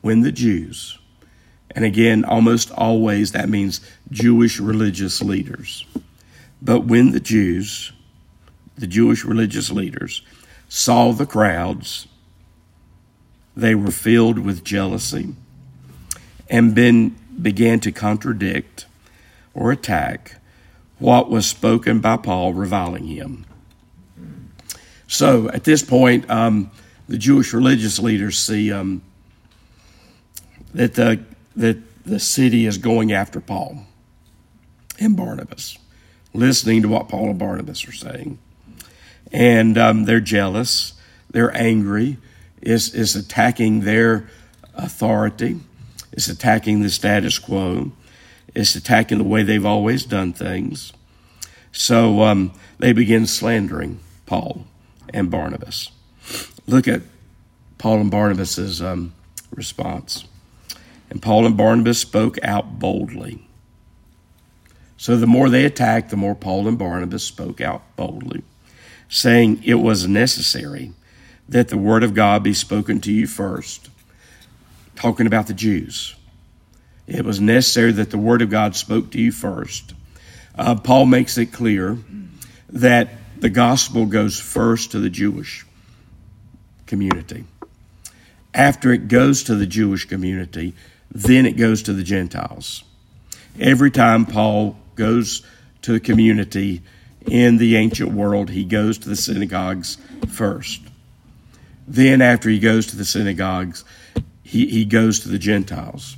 when 0.00 0.20
the 0.20 0.32
Jews, 0.32 0.98
and 1.72 1.84
again, 1.84 2.24
almost 2.24 2.70
always 2.70 3.32
that 3.32 3.48
means 3.48 3.80
Jewish 4.10 4.60
religious 4.60 5.20
leaders, 5.20 5.84
but 6.62 6.84
when 6.84 7.10
the 7.10 7.20
Jews, 7.20 7.92
the 8.76 8.86
Jewish 8.86 9.24
religious 9.24 9.70
leaders, 9.72 10.22
saw 10.68 11.12
the 11.12 11.26
crowds, 11.26 12.06
they 13.56 13.74
were 13.74 13.90
filled 13.90 14.38
with 14.38 14.62
jealousy 14.62 15.34
and 16.48 16.74
been, 16.74 17.16
began 17.40 17.80
to 17.80 17.90
contradict 17.90 18.86
or 19.54 19.72
attack 19.72 20.40
what 20.98 21.30
was 21.30 21.46
spoken 21.46 22.00
by 22.00 22.16
Paul, 22.16 22.54
reviling 22.54 23.06
him. 23.06 23.44
So 25.08 25.48
at 25.50 25.64
this 25.64 25.82
point, 25.82 26.30
um, 26.30 26.70
the 27.08 27.18
Jewish 27.18 27.52
religious 27.52 27.98
leaders 27.98 28.38
see 28.38 28.72
um, 28.72 29.02
that 30.72 30.94
the 30.94 31.24
that 31.56 31.78
the 32.04 32.18
city 32.18 32.66
is 32.66 32.78
going 32.78 33.12
after 33.12 33.40
Paul 33.40 33.84
and 34.98 35.16
Barnabas, 35.16 35.76
listening 36.32 36.82
to 36.82 36.88
what 36.88 37.08
Paul 37.08 37.30
and 37.30 37.38
Barnabas 37.38 37.86
are 37.86 37.92
saying, 37.92 38.38
and 39.32 39.76
um, 39.76 40.04
they're 40.04 40.20
jealous. 40.20 40.94
they're 41.30 41.54
angry. 41.56 42.18
It's, 42.60 42.94
it's 42.94 43.14
attacking 43.14 43.80
their 43.80 44.28
authority. 44.74 45.60
It's 46.12 46.28
attacking 46.28 46.82
the 46.82 46.90
status 46.90 47.38
quo. 47.38 47.92
It's 48.54 48.74
attacking 48.74 49.18
the 49.18 49.24
way 49.24 49.42
they've 49.42 49.64
always 49.64 50.04
done 50.04 50.32
things. 50.32 50.92
So 51.72 52.22
um, 52.22 52.52
they 52.78 52.92
begin 52.92 53.26
slandering 53.26 54.00
Paul 54.26 54.66
and 55.12 55.30
Barnabas. 55.30 55.90
Look 56.66 56.86
at 56.86 57.02
Paul 57.78 58.00
and 58.00 58.10
Barnabas's 58.10 58.82
um, 58.82 59.14
response. 59.54 60.24
And 61.10 61.20
Paul 61.20 61.46
and 61.46 61.56
Barnabas 61.56 61.98
spoke 61.98 62.38
out 62.42 62.78
boldly. 62.78 63.46
So 64.96 65.16
the 65.16 65.26
more 65.26 65.48
they 65.48 65.64
attacked, 65.64 66.10
the 66.10 66.16
more 66.16 66.34
Paul 66.34 66.68
and 66.68 66.78
Barnabas 66.78 67.24
spoke 67.24 67.60
out 67.60 67.82
boldly, 67.96 68.44
saying 69.08 69.62
it 69.64 69.74
was 69.74 70.06
necessary 70.06 70.92
that 71.48 71.68
the 71.68 71.76
word 71.76 72.04
of 72.04 72.14
God 72.14 72.42
be 72.42 72.54
spoken 72.54 73.00
to 73.00 73.12
you 73.12 73.26
first, 73.26 73.90
talking 74.94 75.26
about 75.26 75.48
the 75.48 75.54
Jews. 75.54 76.14
It 77.06 77.24
was 77.24 77.40
necessary 77.40 77.92
that 77.92 78.10
the 78.10 78.18
word 78.18 78.42
of 78.42 78.50
God 78.50 78.76
spoke 78.76 79.10
to 79.12 79.20
you 79.20 79.32
first. 79.32 79.94
Uh, 80.54 80.74
Paul 80.76 81.06
makes 81.06 81.38
it 81.38 81.46
clear 81.46 81.98
that 82.70 83.10
the 83.38 83.50
gospel 83.50 84.06
goes 84.06 84.38
first 84.38 84.92
to 84.92 84.98
the 84.98 85.10
Jewish 85.10 85.66
community. 86.86 87.44
After 88.54 88.92
it 88.92 89.08
goes 89.08 89.44
to 89.44 89.54
the 89.54 89.66
Jewish 89.66 90.04
community, 90.04 90.74
then 91.10 91.46
it 91.46 91.56
goes 91.56 91.82
to 91.84 91.92
the 91.92 92.02
Gentiles. 92.02 92.84
Every 93.58 93.90
time 93.90 94.26
Paul 94.26 94.76
goes 94.94 95.44
to 95.82 95.92
the 95.92 96.00
community 96.00 96.82
in 97.26 97.58
the 97.58 97.76
ancient 97.76 98.12
world, 98.12 98.50
he 98.50 98.64
goes 98.64 98.98
to 98.98 99.08
the 99.08 99.16
synagogues 99.16 99.98
first. 100.28 100.82
Then, 101.86 102.22
after 102.22 102.48
he 102.48 102.58
goes 102.58 102.86
to 102.88 102.96
the 102.96 103.04
synagogues, 103.04 103.84
he, 104.42 104.66
he 104.68 104.84
goes 104.84 105.20
to 105.20 105.28
the 105.28 105.38
Gentiles. 105.38 106.16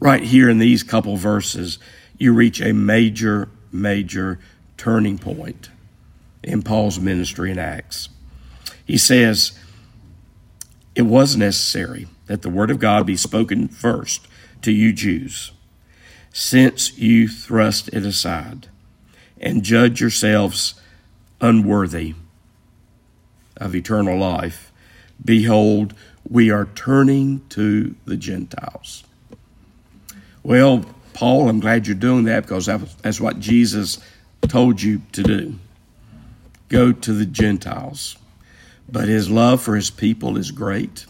Right 0.00 0.22
here 0.22 0.48
in 0.48 0.58
these 0.58 0.82
couple 0.82 1.16
verses, 1.16 1.78
you 2.18 2.32
reach 2.32 2.60
a 2.60 2.72
major, 2.72 3.48
major 3.72 4.38
turning 4.76 5.18
point 5.18 5.70
in 6.42 6.62
Paul's 6.62 7.00
ministry 7.00 7.50
in 7.50 7.58
Acts. 7.58 8.08
He 8.84 8.96
says, 8.96 9.58
It 10.94 11.02
was 11.02 11.36
necessary 11.36 12.06
that 12.26 12.42
the 12.42 12.50
word 12.50 12.70
of 12.70 12.78
God 12.78 13.06
be 13.06 13.16
spoken 13.16 13.68
first 13.68 14.26
to 14.62 14.70
you 14.70 14.92
Jews, 14.92 15.52
since 16.32 16.96
you 16.96 17.26
thrust 17.26 17.88
it 17.92 18.04
aside 18.04 18.68
and 19.40 19.62
judge 19.62 20.00
yourselves 20.00 20.74
unworthy 21.40 22.14
of 23.56 23.74
eternal 23.74 24.18
life. 24.18 24.72
Behold, 25.24 25.94
we 26.28 26.50
are 26.50 26.66
turning 26.66 27.42
to 27.48 27.96
the 28.04 28.16
Gentiles. 28.16 29.04
Well, 30.48 30.82
Paul, 31.12 31.50
I'm 31.50 31.60
glad 31.60 31.86
you're 31.86 31.94
doing 31.94 32.24
that 32.24 32.44
because 32.44 32.64
that's 32.64 33.20
what 33.20 33.38
Jesus 33.38 33.98
told 34.40 34.80
you 34.80 35.02
to 35.12 35.22
do. 35.22 35.58
Go 36.70 36.90
to 36.90 37.12
the 37.12 37.26
Gentiles. 37.26 38.16
But 38.90 39.08
his 39.08 39.28
love 39.28 39.60
for 39.60 39.76
his 39.76 39.90
people 39.90 40.38
is 40.38 40.50
great. 40.50 41.04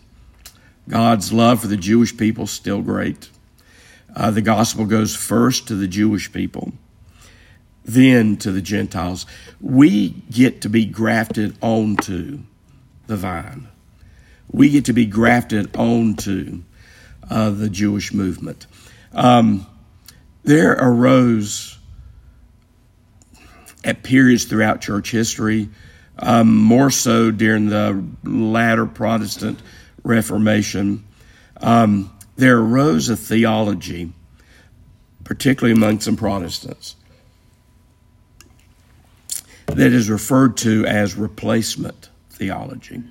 God's 0.89 1.33
love 1.33 1.61
for 1.61 1.69
the 1.69 1.77
Jewish 1.77 2.17
people 2.17 2.45
is 2.45 2.51
still 2.51 2.83
great. 2.83 3.31
Uh, 4.17 4.33
the 4.33 4.43
gospel 4.43 4.87
goes 4.87 5.15
first 5.15 5.69
to 5.69 5.77
the 5.77 5.87
Jewish 5.87 6.33
people, 6.33 6.73
then 7.85 8.39
to 8.39 8.51
the 8.51 8.61
Gentiles. 8.61 9.25
We 9.61 10.09
get 10.33 10.63
to 10.63 10.69
be 10.69 10.85
grafted 10.85 11.57
onto 11.63 12.41
the 13.07 13.17
vine. 13.17 13.69
We 14.51 14.69
get 14.71 14.87
to 14.87 14.93
be 14.93 15.07
grafted 15.07 15.77
onto 15.77 16.63
uh, 17.31 17.51
the 17.51 17.71
Jewish 17.71 18.13
movement. 18.13 18.67
Um, 19.13 19.67
there 20.45 20.73
arose 20.73 21.79
at 23.85 24.03
periods 24.03 24.45
throughout 24.45 24.81
church 24.81 25.11
history, 25.11 25.69
um, 26.19 26.57
more 26.57 26.91
so 26.91 27.31
during 27.31 27.67
the 27.67 28.05
latter 28.25 28.87
Protestant 28.87 29.61
Reformation, 30.03 31.05
um, 31.61 32.13
there 32.37 32.59
arose 32.59 33.09
a 33.09 33.17
theology, 33.17 34.13
particularly 35.25 35.77
among 35.77 36.01
some 36.01 36.17
Protestants, 36.17 36.97
that 39.67 39.93
is 39.93 40.09
referred 40.09 40.57
to 40.59 40.87
as 40.87 41.15
replacement 41.15 42.09
theology. 42.31 43.03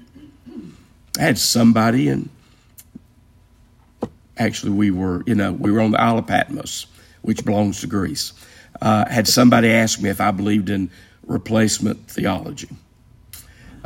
I 1.18 1.22
had 1.22 1.38
somebody, 1.38 2.10
and 2.10 2.30
actually 4.38 4.72
we 4.72 4.91
were, 4.91 5.24
you 5.25 5.36
know, 5.36 5.51
we 5.51 5.72
were 5.72 5.82
on 5.82 5.91
the 5.91 6.01
Isle 6.01 6.20
of 6.20 6.27
Patmos, 6.27 6.88
which 7.22 7.44
belongs 7.44 7.82
to 7.82 7.88
Greece. 7.88 8.34
Uh, 8.82 9.08
had 9.10 9.27
somebody 9.27 9.70
asked 9.70 10.01
me 10.01 10.10
if 10.10 10.22
I 10.22 10.32
believed 10.32 10.70
in 10.70 10.91
replacement 11.25 12.10
theology. 12.10 12.70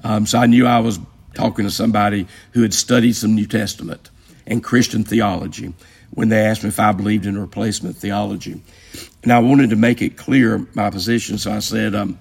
Um, 0.04 0.26
so 0.26 0.40
I 0.40 0.46
knew 0.48 0.66
I 0.66 0.80
was 0.80 1.00
talking 1.34 1.66
to 1.66 1.72
somebody 1.72 2.28
who 2.52 2.62
had 2.62 2.74
studied 2.74 3.14
some 3.14 3.36
New 3.36 3.46
Testament 3.46 4.10
and 4.46 4.64
Christian 4.64 5.04
theology 5.04 5.74
when 6.12 6.30
they 6.30 6.40
asked 6.40 6.64
me 6.64 6.70
if 6.70 6.80
I 6.80 6.92
believed 6.92 7.26
in 7.26 7.38
replacement 7.38 7.96
theology. 7.96 8.62
And 9.24 9.32
I 9.32 9.40
wanted 9.40 9.70
to 9.70 9.76
make 9.76 10.02
it 10.02 10.18
clear 10.18 10.68
my 10.74 10.90
position, 10.90 11.38
so 11.38 11.52
I 11.52 11.60
said, 11.60 11.96
um, 11.96 12.20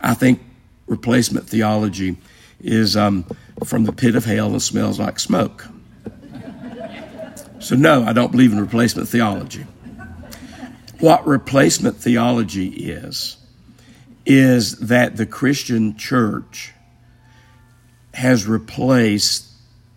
I 0.00 0.14
think 0.14 0.40
replacement 0.86 1.48
theology 1.48 2.16
is 2.60 2.96
um, 2.96 3.24
from 3.64 3.84
the 3.84 3.92
pit 3.92 4.14
of 4.14 4.24
hell 4.24 4.50
and 4.52 4.62
smells 4.62 5.00
like 5.00 5.18
smoke. 5.18 5.66
So, 7.60 7.76
no, 7.76 8.04
I 8.04 8.14
don't 8.14 8.32
believe 8.32 8.52
in 8.52 8.60
replacement 8.60 9.08
theology. 9.08 9.66
What 10.98 11.26
replacement 11.26 11.96
theology 11.96 12.68
is, 12.68 13.36
is 14.24 14.78
that 14.78 15.16
the 15.16 15.26
Christian 15.26 15.96
church 15.96 16.72
has 18.14 18.46
replaced 18.46 19.46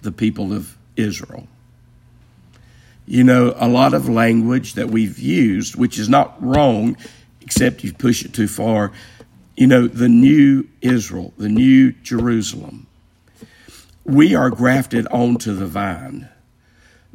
the 0.02 0.12
people 0.12 0.54
of 0.54 0.78
Israel. 0.98 1.48
You 3.06 3.24
know, 3.24 3.54
a 3.56 3.68
lot 3.68 3.94
of 3.94 4.10
language 4.10 4.74
that 4.74 4.90
we've 4.90 5.20
used, 5.20 5.76
which 5.76 5.98
is 5.98 6.10
not 6.10 6.42
wrong, 6.44 6.98
except 7.42 7.84
you 7.84 7.94
push 7.94 8.26
it 8.26 8.34
too 8.34 8.48
far. 8.48 8.92
You 9.56 9.68
know, 9.68 9.88
the 9.88 10.10
new 10.10 10.68
Israel, 10.82 11.34
the 11.38 11.50
new 11.50 11.92
Jerusalem. 11.92 12.88
We 14.04 14.36
are 14.36 14.50
grafted 14.50 15.08
onto 15.08 15.54
the 15.54 15.68
vine. 15.68 16.28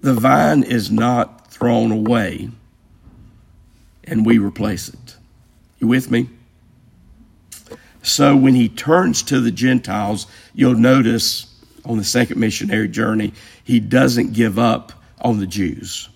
The 0.00 0.14
vine 0.14 0.62
is 0.62 0.90
not 0.90 1.50
thrown 1.50 1.90
away 1.90 2.50
and 4.05 4.25
we 4.25 4.38
replace 4.38 4.88
it. 4.88 5.17
You 5.78 5.88
with 5.88 6.11
me? 6.11 6.28
So 8.02 8.37
when 8.37 8.55
he 8.55 8.69
turns 8.69 9.23
to 9.25 9.40
the 9.40 9.50
Gentiles, 9.50 10.26
you'll 10.55 10.75
notice 10.75 11.47
on 11.85 11.99
the 11.99 12.05
second 12.05 12.38
missionary 12.38 12.88
journey, 12.88 13.33
he 13.62 13.81
doesn't 13.81 14.33
give 14.33 14.59
up 14.59 14.93
on 15.21 15.40
the 15.40 15.47
Jews. 15.47 16.09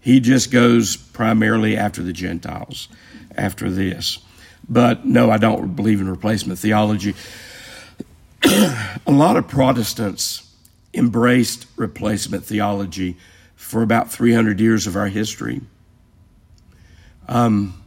He 0.00 0.20
just 0.20 0.50
goes 0.50 0.96
primarily 0.96 1.76
after 1.76 2.02
the 2.02 2.12
Gentiles 2.12 2.88
after 3.36 3.70
this. 3.70 4.18
But 4.68 5.04
no, 5.04 5.30
I 5.30 5.36
don't 5.36 5.74
believe 5.74 6.00
in 6.00 6.08
replacement 6.08 6.58
theology. 6.58 7.14
a 8.44 8.90
lot 9.08 9.36
of 9.36 9.48
Protestants 9.48 10.49
embraced 10.94 11.66
replacement 11.76 12.44
theology 12.44 13.16
for 13.56 13.82
about 13.82 14.10
300 14.10 14.58
years 14.60 14.86
of 14.86 14.96
our 14.96 15.08
history. 15.08 15.60
Um, 17.28 17.80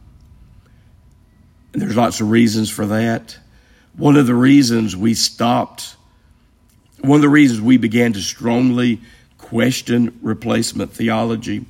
there's 1.72 1.96
lots 1.96 2.20
of 2.20 2.30
reasons 2.30 2.70
for 2.70 2.86
that. 2.86 3.36
One 3.96 4.16
of 4.16 4.26
the 4.26 4.34
reasons 4.34 4.96
we 4.96 5.14
stopped, 5.14 5.96
one 7.00 7.16
of 7.16 7.22
the 7.22 7.28
reasons 7.28 7.60
we 7.60 7.76
began 7.76 8.12
to 8.14 8.20
strongly 8.20 9.00
question 9.38 10.18
replacement 10.22 10.92
theology 10.92 11.66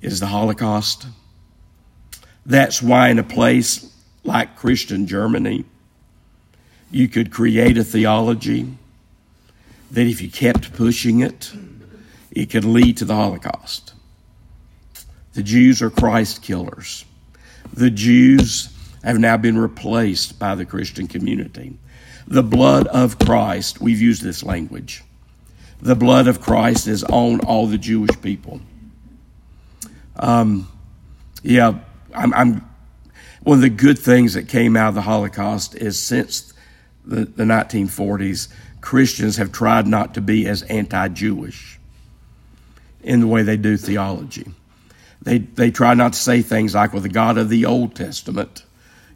is 0.00 0.20
the 0.20 0.26
Holocaust. 0.26 1.06
That's 2.46 2.82
why, 2.82 3.08
in 3.08 3.18
a 3.18 3.24
place 3.24 3.92
like 4.24 4.56
Christian 4.56 5.06
Germany, 5.06 5.64
you 6.90 7.08
could 7.08 7.30
create 7.30 7.76
a 7.78 7.84
theology 7.84 8.66
that 9.90 10.06
if 10.06 10.20
you 10.20 10.30
kept 10.30 10.72
pushing 10.74 11.20
it, 11.20 11.52
it 12.30 12.50
could 12.50 12.64
lead 12.64 12.96
to 12.98 13.04
the 13.04 13.14
Holocaust. 13.14 13.94
The 15.32 15.42
Jews 15.42 15.82
are 15.82 15.90
Christ 15.90 16.42
killers. 16.42 17.04
The 17.72 17.90
Jews 17.90 18.68
have 19.02 19.18
now 19.18 19.36
been 19.36 19.58
replaced 19.58 20.38
by 20.38 20.54
the 20.54 20.64
Christian 20.64 21.06
community. 21.06 21.78
The 22.26 22.42
blood 22.42 22.86
of 22.88 23.18
Christ, 23.18 23.80
we've 23.80 24.00
used 24.00 24.22
this 24.22 24.42
language. 24.42 25.02
The 25.82 25.96
blood 25.96 26.28
of 26.28 26.40
Christ 26.40 26.86
is 26.86 27.02
on 27.04 27.40
all 27.40 27.66
the 27.66 27.78
Jewish 27.78 28.20
people. 28.20 28.60
Um, 30.16 30.70
yeah, 31.42 31.78
I'm, 32.14 32.34
I'm, 32.34 32.70
one 33.42 33.58
of 33.58 33.62
the 33.62 33.70
good 33.70 33.98
things 33.98 34.34
that 34.34 34.48
came 34.48 34.76
out 34.76 34.90
of 34.90 34.94
the 34.94 35.02
Holocaust 35.02 35.74
is 35.74 35.98
since 35.98 36.52
the, 37.04 37.24
the 37.24 37.44
1940s, 37.44 38.48
Christians 38.80 39.36
have 39.36 39.52
tried 39.52 39.86
not 39.86 40.14
to 40.14 40.20
be 40.20 40.46
as 40.46 40.62
anti 40.62 41.08
Jewish 41.08 41.78
in 43.02 43.20
the 43.20 43.26
way 43.26 43.42
they 43.42 43.56
do 43.56 43.76
theology. 43.76 44.46
They, 45.22 45.38
they 45.38 45.70
try 45.70 45.94
not 45.94 46.14
to 46.14 46.18
say 46.18 46.42
things 46.42 46.74
like, 46.74 46.92
well, 46.92 47.02
the 47.02 47.08
God 47.08 47.36
of 47.36 47.48
the 47.48 47.66
Old 47.66 47.94
Testament 47.94 48.64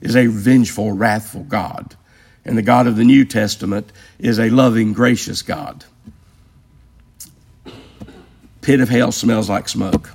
is 0.00 0.16
a 0.16 0.26
vengeful, 0.26 0.92
wrathful 0.92 1.44
God, 1.44 1.97
and 2.44 2.59
the 2.59 2.62
God 2.62 2.87
of 2.87 2.97
the 2.97 3.04
New 3.04 3.25
Testament 3.25 3.90
is 4.18 4.38
a 4.38 4.50
loving, 4.50 4.92
gracious 4.92 5.40
God. 5.40 5.85
Pit 8.61 8.80
of 8.80 8.88
hell 8.88 9.12
smells 9.12 9.49
like 9.49 9.68
smoke. 9.68 10.11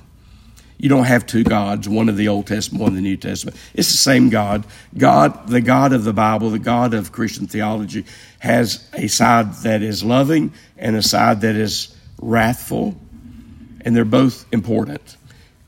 You 0.80 0.88
don't 0.88 1.04
have 1.04 1.26
two 1.26 1.44
gods, 1.44 1.86
one 1.90 2.08
of 2.08 2.16
the 2.16 2.28
Old 2.28 2.46
Testament, 2.46 2.80
one 2.80 2.92
of 2.92 2.94
the 2.94 3.02
New 3.02 3.18
Testament. 3.18 3.54
It's 3.74 3.90
the 3.90 3.98
same 3.98 4.30
God. 4.30 4.64
God, 4.96 5.46
the 5.46 5.60
God 5.60 5.92
of 5.92 6.04
the 6.04 6.14
Bible, 6.14 6.48
the 6.48 6.58
God 6.58 6.94
of 6.94 7.12
Christian 7.12 7.46
theology, 7.46 8.06
has 8.38 8.88
a 8.94 9.06
side 9.06 9.52
that 9.56 9.82
is 9.82 10.02
loving 10.02 10.54
and 10.78 10.96
a 10.96 11.02
side 11.02 11.42
that 11.42 11.54
is 11.54 11.94
wrathful, 12.18 12.98
and 13.82 13.94
they're 13.94 14.06
both 14.06 14.46
important. 14.54 15.18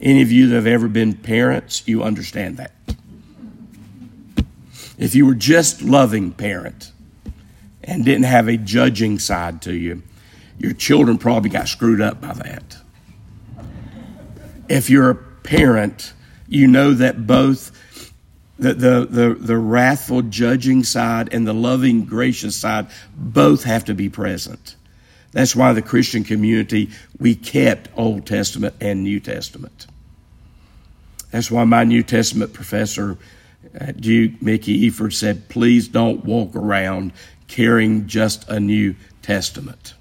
Any 0.00 0.22
of 0.22 0.32
you 0.32 0.48
that 0.48 0.54
have 0.54 0.66
ever 0.66 0.88
been 0.88 1.12
parents, 1.12 1.86
you 1.86 2.02
understand 2.02 2.56
that. 2.56 2.72
If 4.96 5.14
you 5.14 5.26
were 5.26 5.34
just 5.34 5.82
loving 5.82 6.32
parent 6.32 6.90
and 7.84 8.02
didn't 8.02 8.24
have 8.24 8.48
a 8.48 8.56
judging 8.56 9.18
side 9.18 9.60
to 9.62 9.74
you, 9.74 10.04
your 10.58 10.72
children 10.72 11.18
probably 11.18 11.50
got 11.50 11.68
screwed 11.68 12.00
up 12.00 12.18
by 12.18 12.32
that. 12.32 12.78
If 14.72 14.88
you're 14.88 15.10
a 15.10 15.14
parent, 15.14 16.14
you 16.48 16.66
know 16.66 16.94
that 16.94 17.26
both 17.26 17.78
the, 18.58 18.72
the, 18.72 19.04
the, 19.04 19.34
the 19.38 19.56
wrathful, 19.58 20.22
judging 20.22 20.82
side 20.82 21.34
and 21.34 21.46
the 21.46 21.52
loving, 21.52 22.06
gracious 22.06 22.56
side 22.56 22.86
both 23.14 23.64
have 23.64 23.84
to 23.84 23.94
be 23.94 24.08
present. 24.08 24.76
That's 25.32 25.54
why 25.54 25.74
the 25.74 25.82
Christian 25.82 26.24
community, 26.24 26.88
we 27.18 27.34
kept 27.34 27.90
Old 27.98 28.24
Testament 28.24 28.74
and 28.80 29.02
New 29.02 29.20
Testament. 29.20 29.88
That's 31.30 31.50
why 31.50 31.64
my 31.64 31.84
New 31.84 32.02
Testament 32.02 32.54
professor 32.54 33.18
at 33.74 34.00
Duke, 34.00 34.40
Mickey 34.40 34.88
Efird, 34.88 35.12
said, 35.12 35.50
please 35.50 35.86
don't 35.86 36.24
walk 36.24 36.56
around 36.56 37.12
carrying 37.46 38.06
just 38.06 38.48
a 38.48 38.58
New 38.58 38.94
Testament. 39.20 39.92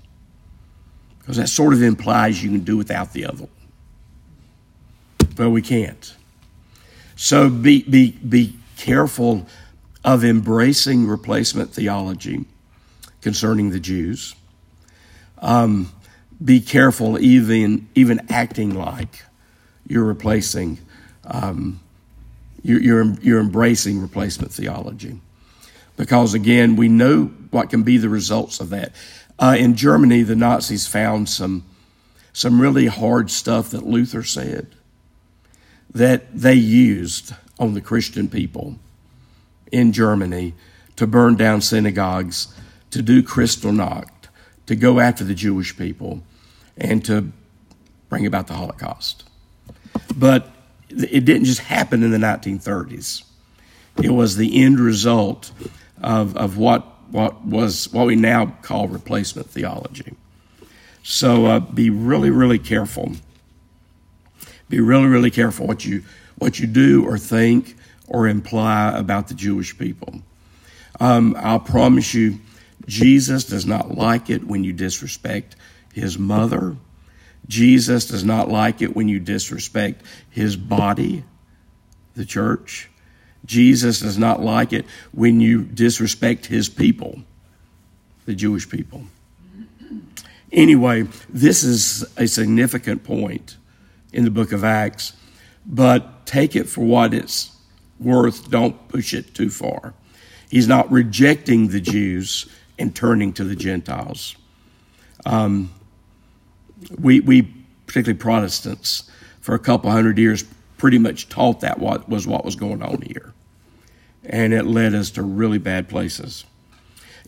Because 1.19 1.35
that 1.35 1.49
sort 1.49 1.73
of 1.73 1.83
implies 1.83 2.41
you 2.41 2.51
can 2.51 2.61
do 2.61 2.77
without 2.77 3.11
the 3.11 3.25
other. 3.25 3.49
But 5.41 5.49
we 5.49 5.63
can't. 5.63 6.15
So 7.15 7.49
be, 7.49 7.81
be, 7.81 8.11
be 8.11 8.57
careful 8.77 9.47
of 10.05 10.23
embracing 10.23 11.07
replacement 11.07 11.73
theology 11.73 12.45
concerning 13.21 13.71
the 13.71 13.79
Jews. 13.79 14.35
Um, 15.39 15.91
be 16.45 16.59
careful 16.61 17.17
even, 17.19 17.89
even 17.95 18.21
acting 18.29 18.75
like 18.75 19.23
you're 19.87 20.03
replacing, 20.03 20.77
um, 21.25 21.79
you're, 22.61 22.79
you're, 22.79 23.13
you're 23.23 23.39
embracing 23.39 23.99
replacement 23.99 24.51
theology. 24.51 25.19
Because 25.97 26.35
again, 26.35 26.75
we 26.75 26.87
know 26.87 27.31
what 27.49 27.71
can 27.71 27.81
be 27.81 27.97
the 27.97 28.09
results 28.09 28.59
of 28.59 28.69
that. 28.69 28.91
Uh, 29.39 29.55
in 29.57 29.75
Germany, 29.75 30.21
the 30.21 30.35
Nazis 30.35 30.85
found 30.85 31.29
some, 31.29 31.65
some 32.31 32.61
really 32.61 32.85
hard 32.85 33.31
stuff 33.31 33.71
that 33.71 33.87
Luther 33.87 34.21
said 34.21 34.75
that 35.93 36.33
they 36.33 36.53
used 36.53 37.33
on 37.59 37.73
the 37.73 37.81
Christian 37.81 38.27
people 38.27 38.75
in 39.71 39.91
Germany 39.91 40.53
to 40.95 41.07
burn 41.07 41.35
down 41.35 41.61
synagogues, 41.61 42.53
to 42.91 43.01
do 43.01 43.23
Kristallnacht, 43.23 44.09
to 44.65 44.75
go 44.75 44.99
after 44.99 45.23
the 45.23 45.35
Jewish 45.35 45.77
people, 45.77 46.21
and 46.77 47.03
to 47.05 47.31
bring 48.09 48.25
about 48.25 48.47
the 48.47 48.53
Holocaust. 48.53 49.23
But 50.15 50.49
it 50.89 51.25
didn't 51.25 51.45
just 51.45 51.61
happen 51.61 52.03
in 52.03 52.11
the 52.11 52.17
1930s. 52.17 53.23
It 54.01 54.11
was 54.11 54.37
the 54.37 54.63
end 54.63 54.79
result 54.79 55.51
of, 56.01 56.35
of 56.37 56.57
what, 56.57 56.85
what 57.11 57.45
was 57.45 57.91
what 57.91 58.07
we 58.07 58.15
now 58.15 58.57
call 58.61 58.87
replacement 58.87 59.49
theology. 59.49 60.15
So 61.03 61.45
uh, 61.45 61.59
be 61.59 61.89
really, 61.89 62.29
really 62.29 62.59
careful 62.59 63.13
be 64.71 64.79
really, 64.79 65.07
really 65.07 65.31
careful 65.31 65.67
what 65.67 65.85
you 65.85 66.03
what 66.37 66.59
you 66.59 66.65
do 66.65 67.05
or 67.05 67.17
think 67.17 67.75
or 68.07 68.27
imply 68.27 68.91
about 68.97 69.27
the 69.27 69.35
Jewish 69.35 69.77
people. 69.77 70.21
Um, 70.99 71.35
I'll 71.37 71.59
promise 71.59 72.13
you, 72.13 72.39
Jesus 72.87 73.45
does 73.45 73.65
not 73.65 73.95
like 73.95 74.29
it 74.29 74.47
when 74.47 74.63
you 74.63 74.73
disrespect 74.73 75.55
his 75.93 76.17
mother. 76.17 76.75
Jesus 77.47 78.05
does 78.07 78.23
not 78.23 78.49
like 78.49 78.81
it 78.81 78.95
when 78.95 79.07
you 79.07 79.19
disrespect 79.19 80.03
his 80.29 80.55
body, 80.55 81.23
the 82.15 82.25
church. 82.25 82.89
Jesus 83.45 83.99
does 83.99 84.17
not 84.17 84.41
like 84.41 84.73
it 84.73 84.85
when 85.11 85.41
you 85.41 85.63
disrespect 85.63 86.47
his 86.47 86.69
people, 86.69 87.21
the 88.25 88.33
Jewish 88.33 88.69
people. 88.69 89.03
Anyway, 90.51 91.03
this 91.29 91.63
is 91.63 92.05
a 92.17 92.27
significant 92.27 93.03
point 93.03 93.57
in 94.13 94.23
the 94.23 94.31
book 94.31 94.51
of 94.51 94.63
Acts, 94.63 95.13
but 95.65 96.25
take 96.25 96.55
it 96.55 96.67
for 96.67 96.81
what 96.81 97.13
it's 97.13 97.55
worth. 97.99 98.49
Don't 98.49 98.87
push 98.87 99.13
it 99.13 99.33
too 99.33 99.49
far. 99.49 99.93
He's 100.49 100.67
not 100.67 100.91
rejecting 100.91 101.69
the 101.69 101.79
Jews 101.79 102.47
and 102.77 102.95
turning 102.95 103.31
to 103.33 103.43
the 103.43 103.55
Gentiles. 103.55 104.35
Um, 105.25 105.71
we, 106.97 107.19
we, 107.19 107.43
particularly 107.85 108.17
Protestants, 108.17 109.09
for 109.39 109.55
a 109.55 109.59
couple 109.59 109.91
hundred 109.91 110.17
years, 110.17 110.43
pretty 110.77 110.97
much 110.97 111.29
taught 111.29 111.61
that 111.61 111.79
what 111.79 112.09
was 112.09 112.25
what 112.25 112.43
was 112.43 112.55
going 112.55 112.81
on 112.81 113.01
here, 113.03 113.33
and 114.25 114.53
it 114.53 114.65
led 114.65 114.95
us 114.95 115.11
to 115.11 115.21
really 115.21 115.59
bad 115.59 115.87
places. 115.87 116.43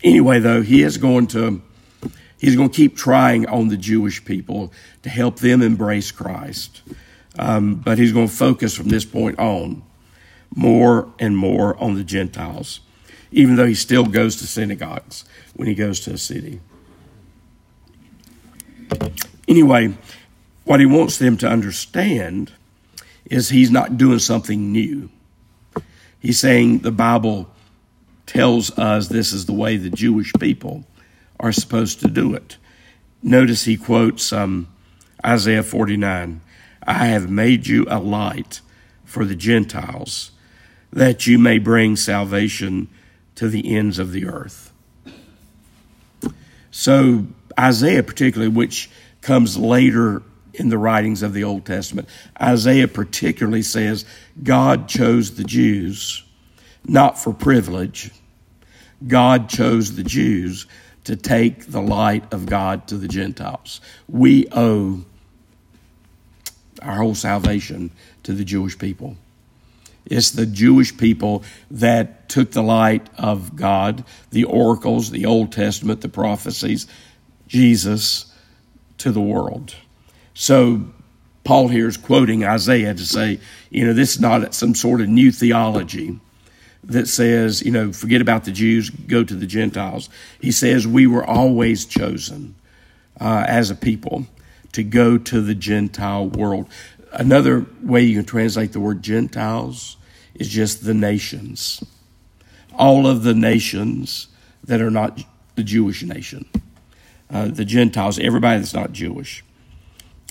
Anyway, 0.02 0.40
though, 0.40 0.62
he 0.62 0.82
is 0.82 0.98
going 0.98 1.26
to 1.28 1.62
He's 2.44 2.56
going 2.56 2.68
to 2.68 2.76
keep 2.76 2.94
trying 2.94 3.46
on 3.46 3.68
the 3.68 3.76
Jewish 3.78 4.22
people 4.22 4.70
to 5.02 5.08
help 5.08 5.38
them 5.38 5.62
embrace 5.62 6.12
Christ. 6.12 6.82
Um, 7.38 7.76
but 7.76 7.96
he's 7.96 8.12
going 8.12 8.28
to 8.28 8.34
focus 8.34 8.76
from 8.76 8.90
this 8.90 9.06
point 9.06 9.38
on 9.38 9.82
more 10.54 11.10
and 11.18 11.38
more 11.38 11.74
on 11.82 11.94
the 11.94 12.04
Gentiles, 12.04 12.80
even 13.32 13.56
though 13.56 13.64
he 13.64 13.74
still 13.74 14.04
goes 14.04 14.36
to 14.36 14.46
synagogues 14.46 15.24
when 15.56 15.68
he 15.68 15.74
goes 15.74 16.00
to 16.00 16.12
a 16.12 16.18
city. 16.18 16.60
Anyway, 19.48 19.94
what 20.64 20.80
he 20.80 20.86
wants 20.86 21.16
them 21.16 21.38
to 21.38 21.48
understand 21.48 22.52
is 23.24 23.48
he's 23.48 23.70
not 23.70 23.96
doing 23.96 24.18
something 24.18 24.70
new. 24.70 25.08
He's 26.20 26.40
saying 26.40 26.80
the 26.80 26.92
Bible 26.92 27.48
tells 28.26 28.70
us 28.78 29.08
this 29.08 29.32
is 29.32 29.46
the 29.46 29.54
way 29.54 29.78
the 29.78 29.88
Jewish 29.88 30.30
people 30.38 30.84
are 31.44 31.52
supposed 31.52 32.00
to 32.00 32.08
do 32.08 32.32
it. 32.32 32.56
Notice 33.22 33.64
he 33.64 33.76
quotes 33.76 34.32
um, 34.32 34.66
Isaiah 35.24 35.62
49 35.62 36.40
I 36.86 37.06
have 37.06 37.30
made 37.30 37.66
you 37.66 37.86
a 37.88 37.98
light 37.98 38.62
for 39.04 39.26
the 39.26 39.34
Gentiles, 39.34 40.30
that 40.90 41.26
you 41.26 41.38
may 41.38 41.58
bring 41.58 41.96
salvation 41.96 42.88
to 43.34 43.48
the 43.48 43.76
ends 43.76 43.98
of 43.98 44.12
the 44.12 44.26
earth. 44.26 44.72
So, 46.70 47.26
Isaiah, 47.58 48.02
particularly, 48.02 48.52
which 48.52 48.90
comes 49.20 49.56
later 49.56 50.22
in 50.54 50.70
the 50.70 50.78
writings 50.78 51.22
of 51.22 51.34
the 51.34 51.44
Old 51.44 51.66
Testament, 51.66 52.08
Isaiah 52.40 52.88
particularly 52.88 53.62
says 53.62 54.06
God 54.42 54.88
chose 54.88 55.36
the 55.36 55.44
Jews 55.44 56.22
not 56.86 57.18
for 57.18 57.32
privilege. 57.32 58.10
God 59.06 59.48
chose 59.48 59.96
the 59.96 60.02
Jews 60.02 60.66
to 61.04 61.16
take 61.16 61.70
the 61.70 61.82
light 61.82 62.32
of 62.32 62.46
God 62.46 62.88
to 62.88 62.96
the 62.96 63.08
Gentiles. 63.08 63.80
We 64.08 64.46
owe 64.52 65.04
our 66.82 66.96
whole 66.96 67.14
salvation 67.14 67.90
to 68.22 68.32
the 68.32 68.44
Jewish 68.44 68.78
people. 68.78 69.16
It's 70.06 70.30
the 70.32 70.46
Jewish 70.46 70.96
people 70.96 71.44
that 71.70 72.28
took 72.28 72.52
the 72.52 72.62
light 72.62 73.08
of 73.16 73.56
God, 73.56 74.04
the 74.30 74.44
oracles, 74.44 75.10
the 75.10 75.24
Old 75.24 75.52
Testament, 75.52 76.02
the 76.02 76.08
prophecies, 76.08 76.86
Jesus 77.48 78.32
to 78.98 79.12
the 79.12 79.20
world. 79.20 79.74
So 80.34 80.82
Paul 81.42 81.68
here 81.68 81.88
is 81.88 81.96
quoting 81.96 82.44
Isaiah 82.44 82.94
to 82.94 83.06
say, 83.06 83.40
you 83.70 83.86
know, 83.86 83.92
this 83.92 84.14
is 84.14 84.20
not 84.20 84.54
some 84.54 84.74
sort 84.74 85.00
of 85.00 85.08
new 85.08 85.30
theology 85.30 86.18
that 86.86 87.08
says, 87.08 87.62
you 87.62 87.70
know, 87.70 87.92
forget 87.92 88.20
about 88.20 88.44
the 88.44 88.52
Jews, 88.52 88.90
go 88.90 89.24
to 89.24 89.34
the 89.34 89.46
Gentiles. 89.46 90.08
He 90.40 90.52
says 90.52 90.86
we 90.86 91.06
were 91.06 91.24
always 91.24 91.84
chosen 91.84 92.54
uh, 93.20 93.44
as 93.48 93.70
a 93.70 93.74
people 93.74 94.26
to 94.72 94.82
go 94.82 95.16
to 95.16 95.40
the 95.40 95.54
Gentile 95.54 96.28
world. 96.28 96.68
Another 97.12 97.64
way 97.82 98.02
you 98.02 98.16
can 98.16 98.24
translate 98.24 98.72
the 98.72 98.80
word 98.80 99.02
Gentiles 99.02 99.96
is 100.34 100.48
just 100.48 100.84
the 100.84 100.94
nations. 100.94 101.82
All 102.76 103.06
of 103.06 103.22
the 103.22 103.34
nations 103.34 104.28
that 104.64 104.80
are 104.80 104.90
not 104.90 105.20
the 105.54 105.62
Jewish 105.62 106.02
nation, 106.02 106.44
uh, 107.30 107.46
the 107.48 107.64
Gentiles, 107.64 108.18
everybody 108.18 108.58
that's 108.58 108.74
not 108.74 108.92
Jewish. 108.92 109.44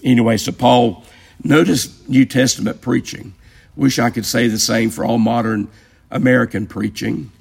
Anyway, 0.04 0.36
so 0.36 0.52
Paul, 0.52 1.06
notice 1.44 2.08
New 2.10 2.26
Testament 2.26 2.82
preaching. 2.82 3.34
Wish 3.78 3.98
I 3.98 4.10
could 4.10 4.26
say 4.26 4.50
the 4.50 4.60
same 4.60 4.90
for 4.90 5.06
all 5.06 5.18
modern 5.18 5.70
American 6.14 6.68
preaching. 6.68 7.32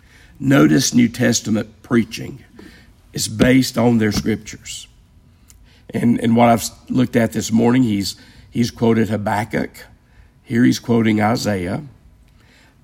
Notice 0.40 0.94
New 0.94 1.08
Testament 1.08 1.82
preaching 1.82 2.42
is 3.12 3.28
based 3.28 3.78
on 3.78 3.98
their 3.98 4.10
scriptures. 4.10 4.88
And, 5.90 6.18
and 6.20 6.34
what 6.34 6.48
I've 6.48 6.64
looked 6.88 7.14
at 7.14 7.32
this 7.32 7.52
morning, 7.52 7.82
he's, 7.82 8.16
he's 8.50 8.70
quoted 8.70 9.10
Habakkuk. 9.10 9.70
Here 10.42 10.64
he's 10.64 10.78
quoting 10.78 11.20
Isaiah. 11.20 11.82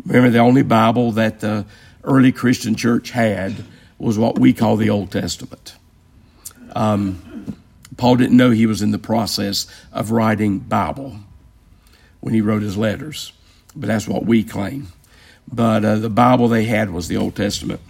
Remember, 0.05 0.31
the 0.31 0.39
only 0.39 0.63
Bible 0.63 1.13
that 1.13 1.41
the 1.41 1.65
early 2.05 2.33
Christian 2.33 2.75
church 2.75 3.11
had 3.11 3.65
was 3.99 4.19
what 4.19 4.39
we 4.39 4.53
call 4.53 4.77
the 4.77 4.91
Old 4.91 5.11
Testament. 5.11 5.75
Um, 6.77 7.57
Paul 7.97 8.17
didn't 8.17 8.37
know 8.37 8.51
he 8.51 8.67
was 8.67 8.83
in 8.83 8.91
the 8.91 8.99
process 8.99 9.67
of 9.91 10.13
writing 10.13 10.59
Bible 10.61 11.17
when 12.21 12.35
he 12.35 12.41
wrote 12.43 12.63
his 12.63 12.77
letters, 12.77 13.33
but 13.75 13.89
that's 13.89 14.07
what 14.07 14.25
we 14.25 14.45
claim. 14.45 14.89
But 15.53 15.85
uh, 15.85 15.97
the 15.97 16.11
Bible 16.11 16.49
they 16.49 16.65
had 16.65 16.91
was 16.91 17.09
the 17.09 17.17
Old 17.17 17.35
Testament. 17.35 17.81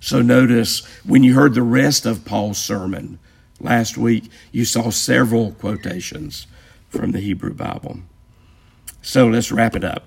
So 0.00 0.22
notice 0.22 0.86
when 1.04 1.24
you 1.24 1.34
heard 1.34 1.54
the 1.54 1.62
rest 1.62 2.06
of 2.06 2.24
Paul's 2.24 2.58
sermon 2.58 3.18
last 3.60 3.98
week, 3.98 4.30
you 4.52 4.64
saw 4.64 4.90
several 4.90 5.52
quotations 5.52 6.46
from 6.88 7.12
the 7.12 7.20
Hebrew 7.20 7.54
Bible. 7.54 7.98
So 9.02 9.26
let's 9.26 9.50
wrap 9.50 9.74
it 9.74 9.84
up. 9.84 10.04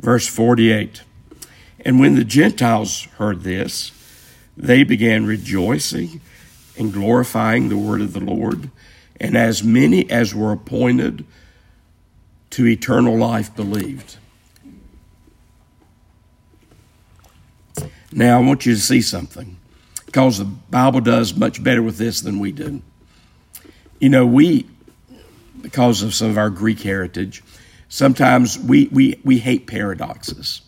Verse 0.00 0.26
48 0.26 1.02
And 1.84 1.98
when 2.00 2.14
the 2.14 2.24
Gentiles 2.24 3.04
heard 3.16 3.42
this, 3.42 3.92
they 4.56 4.84
began 4.84 5.26
rejoicing 5.26 6.20
and 6.78 6.92
glorifying 6.92 7.68
the 7.68 7.78
word 7.78 8.00
of 8.00 8.12
the 8.12 8.20
Lord. 8.20 8.70
And 9.18 9.36
as 9.36 9.62
many 9.62 10.10
as 10.10 10.34
were 10.34 10.52
appointed 10.52 11.24
to 12.50 12.66
eternal 12.66 13.16
life 13.16 13.54
believed. 13.54 14.16
Now, 18.16 18.38
I 18.38 18.42
want 18.42 18.64
you 18.64 18.74
to 18.74 18.80
see 18.80 19.02
something 19.02 19.58
because 20.06 20.38
the 20.38 20.46
Bible 20.46 21.02
does 21.02 21.36
much 21.36 21.62
better 21.62 21.82
with 21.82 21.98
this 21.98 22.22
than 22.22 22.38
we 22.38 22.50
do. 22.50 22.80
You 24.00 24.08
know, 24.08 24.24
we, 24.24 24.66
because 25.60 26.02
of 26.02 26.14
some 26.14 26.30
of 26.30 26.38
our 26.38 26.48
Greek 26.48 26.80
heritage, 26.80 27.44
sometimes 27.90 28.58
we, 28.58 28.88
we, 28.90 29.20
we 29.22 29.38
hate 29.38 29.66
paradoxes. 29.66 30.62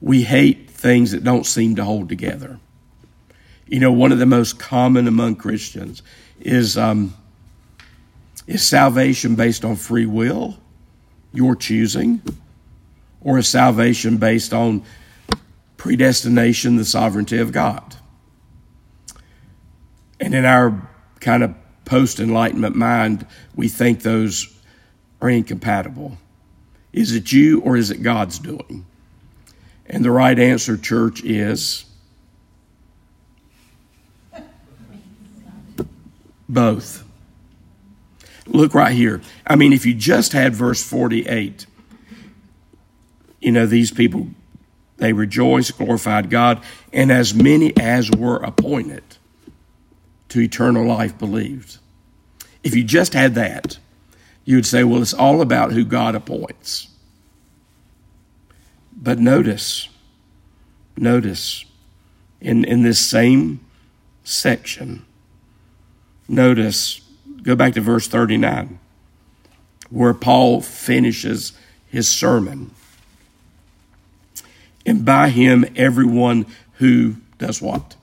We 0.00 0.24
hate 0.24 0.68
things 0.68 1.12
that 1.12 1.22
don't 1.22 1.46
seem 1.46 1.76
to 1.76 1.84
hold 1.84 2.08
together. 2.08 2.58
You 3.68 3.78
know, 3.78 3.92
one 3.92 4.10
of 4.10 4.18
the 4.18 4.26
most 4.26 4.58
common 4.58 5.06
among 5.06 5.36
Christians 5.36 6.02
is 6.40 6.76
um, 6.76 7.14
is 8.48 8.66
salvation 8.66 9.36
based 9.36 9.64
on 9.64 9.76
free 9.76 10.06
will, 10.06 10.56
your 11.32 11.54
choosing, 11.54 12.22
or 13.20 13.38
is 13.38 13.46
salvation 13.46 14.16
based 14.16 14.52
on 14.54 14.82
predestination, 15.78 16.76
the 16.76 16.84
sovereignty 16.84 17.38
of 17.38 17.52
God? 17.52 17.96
And 20.20 20.34
in 20.34 20.44
our 20.44 20.90
kind 21.20 21.42
of 21.42 21.54
post 21.86 22.20
enlightenment 22.20 22.76
mind, 22.76 23.26
we 23.54 23.68
think 23.68 24.02
those 24.02 24.54
are 25.22 25.30
incompatible. 25.30 26.18
Is 26.92 27.14
it 27.14 27.32
you 27.32 27.60
or 27.60 27.76
is 27.76 27.90
it 27.90 28.02
God's 28.02 28.38
doing? 28.38 28.84
And 29.86 30.04
the 30.04 30.10
right 30.10 30.38
answer, 30.38 30.76
church, 30.76 31.22
is 31.24 31.86
both. 36.48 37.04
Look 38.46 38.74
right 38.74 38.92
here. 38.92 39.20
I 39.46 39.56
mean, 39.56 39.72
if 39.72 39.84
you 39.86 39.94
just 39.94 40.32
had 40.32 40.54
verse 40.54 40.82
48, 40.82 41.66
you 43.40 43.52
know, 43.52 43.66
these 43.66 43.90
people, 43.90 44.28
they 44.98 45.12
rejoiced, 45.12 45.78
glorified 45.78 46.28
God, 46.28 46.62
and 46.92 47.10
as 47.10 47.32
many 47.32 47.76
as 47.76 48.10
were 48.10 48.36
appointed 48.36 49.02
to 50.28 50.40
eternal 50.40 50.84
life 50.84 51.16
believed. 51.18 51.78
If 52.62 52.74
you 52.74 52.84
just 52.84 53.14
had 53.14 53.34
that, 53.36 53.78
you 54.44 54.56
would 54.56 54.66
say, 54.66 54.84
well, 54.84 55.00
it's 55.00 55.14
all 55.14 55.40
about 55.40 55.72
who 55.72 55.84
God 55.84 56.14
appoints. 56.14 56.88
But 58.92 59.18
notice, 59.18 59.88
notice 60.96 61.64
in, 62.40 62.64
in 62.64 62.82
this 62.82 62.98
same 62.98 63.60
section, 64.24 65.04
notice, 66.28 67.00
go 67.42 67.54
back 67.54 67.74
to 67.74 67.80
verse 67.80 68.08
39, 68.08 68.78
where 69.90 70.14
Paul 70.14 70.60
finishes 70.60 71.52
his 71.86 72.08
sermon. 72.08 72.72
And 74.88 75.04
by 75.04 75.28
him, 75.28 75.66
everyone 75.76 76.46
who 76.76 77.16
does 77.36 77.60
what? 77.60 77.94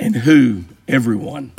And 0.00 0.16
who? 0.16 0.64
Everyone. 0.88 1.52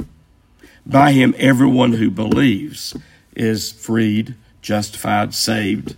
By 0.86 1.14
him, 1.14 1.34
everyone 1.38 1.94
who 1.94 2.12
believes 2.12 2.98
is 3.38 3.72
freed, 3.72 4.36
justified, 4.62 5.34
saved 5.34 5.96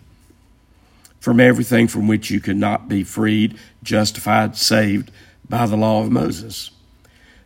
from 1.19 1.39
everything 1.39 1.87
from 1.87 2.07
which 2.07 2.29
you 2.29 2.39
could 2.39 2.57
not 2.57 2.87
be 2.87 3.03
freed, 3.03 3.57
justified, 3.81 4.55
saved 4.55 5.09
by 5.49 5.65
the 5.65 5.77
law 5.77 6.03
of 6.03 6.11
Moses. 6.11 6.69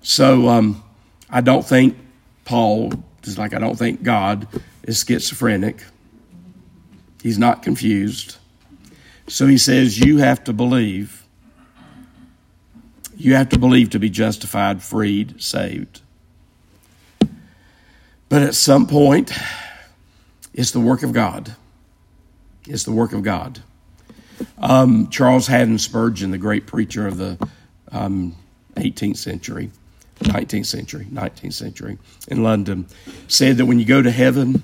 So 0.02 0.50
um, 0.50 0.84
I 1.30 1.40
don't 1.40 1.66
think 1.66 1.98
Paul, 2.44 2.92
just 3.22 3.38
like 3.38 3.54
I 3.54 3.60
don't 3.60 3.80
think 3.80 4.04
God, 4.04 4.50
is 4.84 5.02
schizophrenic. 5.02 5.82
He's 7.24 7.40
not 7.40 7.64
confused. 7.64 8.36
So 9.28 9.48
he 9.48 9.58
says, 9.58 10.00
You 10.00 10.18
have 10.18 10.44
to 10.46 10.54
believe. 10.54 11.26
You 13.18 13.36
have 13.36 13.50
to 13.50 13.60
believe 13.60 13.92
to 13.92 14.00
be 14.00 14.10
justified, 14.10 14.84
freed, 14.84 15.42
saved. 15.42 16.02
But 18.28 18.42
at 18.42 18.56
some 18.56 18.88
point, 18.88 19.32
it's 20.54 20.72
the 20.72 20.80
work 20.80 21.04
of 21.04 21.14
God. 21.14 21.56
It's 22.68 22.84
the 22.84 22.92
work 22.92 23.14
of 23.14 23.24
God. 23.24 23.62
Um, 24.58 25.10
Charles 25.10 25.48
Haddon 25.48 25.78
Spurgeon, 25.78 26.32
the 26.32 26.38
great 26.38 26.66
preacher 26.66 27.08
of 27.08 27.18
the 27.18 27.38
um, 27.92 28.36
18th 28.76 29.18
century, 29.18 29.72
19th 30.20 30.66
century, 30.66 31.06
19th 31.06 31.54
century 31.54 31.98
in 32.28 32.44
London, 32.44 32.88
said 33.28 33.58
that 33.58 33.66
when 33.66 33.80
you 33.80 33.86
go 33.86 34.02
to 34.02 34.12
heaven, 34.12 34.62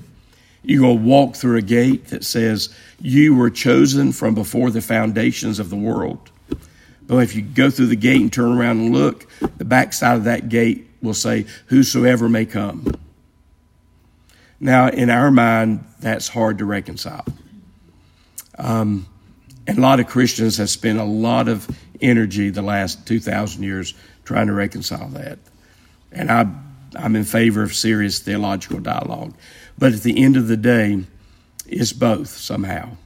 you're 0.63 0.81
going 0.81 0.99
to 0.99 1.03
walk 1.03 1.35
through 1.35 1.57
a 1.57 1.61
gate 1.61 2.07
that 2.07 2.23
says, 2.23 2.69
You 2.99 3.35
were 3.35 3.49
chosen 3.49 4.11
from 4.11 4.35
before 4.35 4.69
the 4.69 4.81
foundations 4.81 5.59
of 5.59 5.69
the 5.69 5.75
world. 5.75 6.29
But 7.07 7.17
if 7.17 7.35
you 7.35 7.41
go 7.41 7.69
through 7.69 7.87
the 7.87 7.95
gate 7.95 8.21
and 8.21 8.31
turn 8.31 8.57
around 8.57 8.79
and 8.79 8.93
look, 8.93 9.27
the 9.57 9.65
backside 9.65 10.17
of 10.17 10.23
that 10.25 10.49
gate 10.49 10.87
will 11.01 11.13
say, 11.13 11.45
Whosoever 11.67 12.29
may 12.29 12.45
come. 12.45 12.85
Now, 14.59 14.89
in 14.89 15.09
our 15.09 15.31
mind, 15.31 15.83
that's 15.99 16.27
hard 16.27 16.59
to 16.59 16.65
reconcile. 16.65 17.25
Um, 18.57 19.07
and 19.65 19.79
a 19.79 19.81
lot 19.81 19.99
of 19.99 20.07
Christians 20.07 20.57
have 20.57 20.69
spent 20.69 20.99
a 20.99 21.03
lot 21.03 21.47
of 21.47 21.67
energy 21.99 22.49
the 22.49 22.61
last 22.61 23.07
2,000 23.07 23.63
years 23.63 23.93
trying 24.23 24.47
to 24.47 24.53
reconcile 24.53 25.07
that. 25.09 25.39
And 26.11 26.31
I, 26.31 26.47
I'm 26.95 27.15
in 27.15 27.23
favor 27.23 27.63
of 27.63 27.73
serious 27.73 28.19
theological 28.19 28.79
dialogue. 28.79 29.33
But 29.81 29.93
at 29.93 30.03
the 30.03 30.23
end 30.23 30.37
of 30.37 30.47
the 30.47 30.57
day, 30.57 31.05
it's 31.65 31.91
both 31.91 32.27
somehow. 32.27 32.97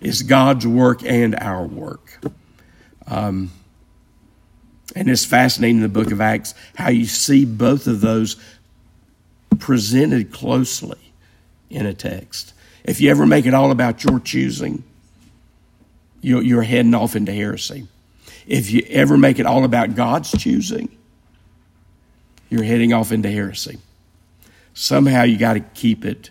It's 0.00 0.22
God's 0.22 0.64
work 0.64 1.02
and 1.04 1.34
our 1.34 1.64
work. 1.66 2.20
Um, 3.08 3.50
and 4.94 5.10
it's 5.10 5.24
fascinating 5.24 5.78
in 5.78 5.82
the 5.82 5.88
book 5.88 6.12
of 6.12 6.20
Acts 6.20 6.54
how 6.76 6.90
you 6.90 7.06
see 7.06 7.44
both 7.44 7.88
of 7.88 8.00
those 8.00 8.36
presented 9.58 10.30
closely 10.30 11.00
in 11.68 11.84
a 11.84 11.94
text. 11.94 12.54
If 12.84 13.00
you 13.00 13.10
ever 13.10 13.26
make 13.26 13.44
it 13.44 13.52
all 13.52 13.72
about 13.72 14.04
your 14.04 14.20
choosing, 14.20 14.84
you're 16.20 16.62
heading 16.62 16.94
off 16.94 17.16
into 17.16 17.32
heresy. 17.32 17.88
If 18.46 18.70
you 18.70 18.86
ever 18.88 19.18
make 19.18 19.40
it 19.40 19.46
all 19.46 19.64
about 19.64 19.96
God's 19.96 20.30
choosing, 20.30 20.96
you're 22.50 22.62
heading 22.62 22.92
off 22.92 23.10
into 23.10 23.28
heresy. 23.28 23.78
Somehow 24.74 25.22
you 25.24 25.38
got 25.38 25.54
to 25.54 25.60
keep 25.60 26.04
it 26.04 26.30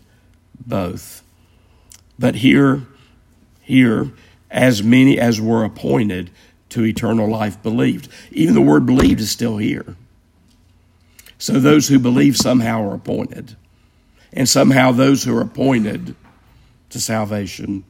both. 0.65 1.23
But 2.17 2.35
here, 2.35 2.83
here, 3.61 4.11
as 4.49 4.83
many 4.83 5.19
as 5.19 5.39
were 5.39 5.63
appointed 5.63 6.29
to 6.69 6.85
eternal 6.85 7.29
life 7.29 7.61
believed. 7.61 8.07
Even 8.31 8.55
the 8.55 8.61
word 8.61 8.85
believed 8.85 9.19
is 9.19 9.31
still 9.31 9.57
here. 9.57 9.95
So 11.37 11.59
those 11.59 11.87
who 11.87 11.99
believe 11.99 12.37
somehow 12.37 12.83
are 12.83 12.95
appointed. 12.95 13.55
And 14.33 14.47
somehow 14.47 14.91
those 14.91 15.23
who 15.23 15.35
are 15.37 15.41
appointed 15.41 16.15
to 16.89 16.99
salvation 16.99 17.83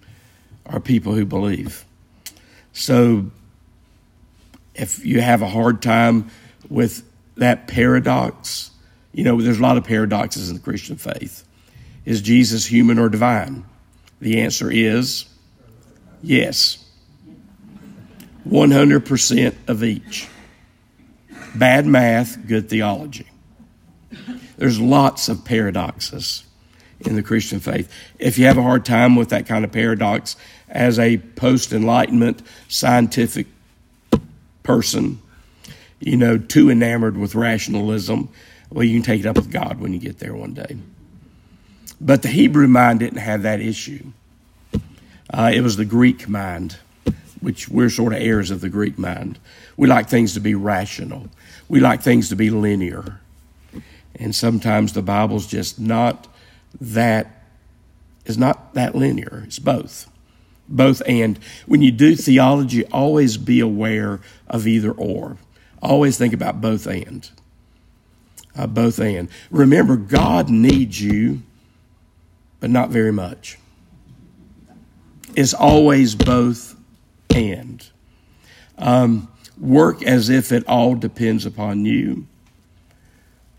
are 0.65 0.79
people 0.79 1.13
who 1.13 1.25
believe. 1.25 1.85
So 2.73 3.25
if 4.73 5.05
you 5.05 5.21
have 5.21 5.41
a 5.41 5.49
hard 5.49 5.81
time 5.81 6.31
with 6.69 7.03
that 7.35 7.67
paradox, 7.67 8.70
you 9.13 9.23
know, 9.23 9.41
there's 9.41 9.59
a 9.59 9.61
lot 9.61 9.77
of 9.77 9.83
paradoxes 9.83 10.49
in 10.49 10.55
the 10.55 10.61
Christian 10.61 10.95
faith. 10.95 11.45
Is 12.05 12.21
Jesus 12.21 12.65
human 12.65 12.97
or 12.97 13.09
divine? 13.09 13.65
The 14.19 14.41
answer 14.41 14.71
is 14.71 15.25
yes. 16.21 16.77
100% 18.47 19.55
of 19.67 19.83
each. 19.83 20.27
Bad 21.55 21.85
math, 21.85 22.47
good 22.47 22.69
theology. 22.69 23.27
There's 24.57 24.79
lots 24.79 25.27
of 25.29 25.43
paradoxes 25.43 26.43
in 26.99 27.15
the 27.15 27.23
Christian 27.23 27.59
faith. 27.59 27.91
If 28.19 28.37
you 28.37 28.45
have 28.45 28.57
a 28.57 28.63
hard 28.63 28.85
time 28.85 29.15
with 29.15 29.29
that 29.29 29.47
kind 29.47 29.65
of 29.65 29.71
paradox 29.71 30.35
as 30.69 30.99
a 30.99 31.17
post 31.17 31.73
Enlightenment 31.73 32.41
scientific 32.67 33.47
person, 34.63 35.19
you 35.99 36.17
know, 36.17 36.37
too 36.37 36.69
enamored 36.69 37.17
with 37.17 37.35
rationalism, 37.35 38.29
well, 38.71 38.85
you 38.85 38.93
can 38.93 39.03
take 39.03 39.19
it 39.19 39.27
up 39.27 39.35
with 39.35 39.51
God 39.51 39.79
when 39.79 39.93
you 39.93 39.99
get 39.99 40.19
there 40.19 40.33
one 40.33 40.53
day. 40.53 40.77
But 41.99 42.21
the 42.21 42.29
Hebrew 42.29 42.67
mind 42.67 42.99
didn't 42.99 43.19
have 43.19 43.43
that 43.43 43.59
issue. 43.59 44.11
Uh, 45.29 45.51
it 45.53 45.61
was 45.61 45.77
the 45.77 45.85
Greek 45.85 46.27
mind, 46.27 46.77
which 47.41 47.69
we're 47.69 47.89
sort 47.89 48.13
of 48.13 48.21
heirs 48.21 48.49
of 48.49 48.61
the 48.61 48.69
Greek 48.69 48.97
mind. 48.97 49.39
We 49.77 49.87
like 49.87 50.09
things 50.09 50.33
to 50.33 50.39
be 50.39 50.55
rational. 50.55 51.27
We 51.67 51.79
like 51.79 52.01
things 52.01 52.29
to 52.29 52.35
be 52.35 52.49
linear. 52.49 53.19
And 54.15 54.35
sometimes 54.35 54.93
the 54.93 55.01
Bible's 55.01 55.47
just 55.47 55.79
not 55.79 56.27
that 56.79 57.43
is 58.25 58.37
not 58.37 58.73
that 58.73 58.95
linear. 58.95 59.43
It's 59.45 59.59
both. 59.59 60.09
Both 60.69 61.01
and. 61.07 61.39
When 61.65 61.81
you 61.81 61.91
do 61.91 62.15
theology, 62.15 62.85
always 62.85 63.37
be 63.37 63.59
aware 63.59 64.21
of 64.47 64.67
either 64.67 64.91
or. 64.91 65.37
Always 65.81 66.17
think 66.17 66.33
about 66.33 66.61
both 66.61 66.85
and. 66.87 67.29
Uh, 68.55 68.67
both 68.67 68.99
and. 68.99 69.29
Remember, 69.49 69.95
God 69.95 70.49
needs 70.49 71.01
you, 71.01 71.41
but 72.59 72.69
not 72.69 72.89
very 72.89 73.13
much. 73.13 73.57
It's 75.35 75.53
always 75.53 76.15
both 76.15 76.75
and. 77.33 77.87
Um, 78.77 79.31
work 79.57 80.03
as 80.03 80.29
if 80.29 80.51
it 80.51 80.67
all 80.67 80.95
depends 80.95 81.45
upon 81.45 81.85
you, 81.85 82.27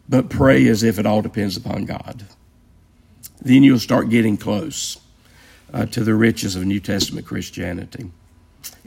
but 0.09 0.29
pray 0.29 0.67
as 0.69 0.83
if 0.83 0.99
it 0.99 1.07
all 1.07 1.23
depends 1.23 1.57
upon 1.57 1.85
God 1.85 2.27
then 3.45 3.63
you'll 3.63 3.79
start 3.79 4.09
getting 4.09 4.37
close 4.37 4.99
uh, 5.73 5.87
to 5.87 6.05
the 6.05 6.15
riches 6.15 6.55
of 6.57 6.65
New 6.65 6.81
Testament 6.81 7.27
Christianity. 7.27 8.11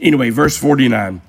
Anyway, 0.00 0.30
verse 0.30 0.56
49 0.56 1.20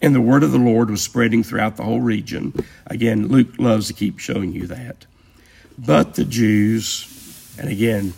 and 0.00 0.14
the 0.14 0.20
word 0.20 0.42
of 0.42 0.52
the 0.52 0.58
Lord 0.58 0.90
was 0.90 1.02
spreading 1.02 1.42
throughout 1.42 1.76
the 1.76 1.82
whole 1.82 2.00
region. 2.00 2.52
Again, 2.86 3.28
Luke 3.28 3.58
loves 3.58 3.88
to 3.88 3.94
keep 3.94 4.18
showing 4.18 4.52
you 4.52 4.66
that. 4.66 5.06
But 5.78 6.14
the 6.14 6.24
Jews, 6.24 7.56
and 7.58 7.68
again, 7.68 8.12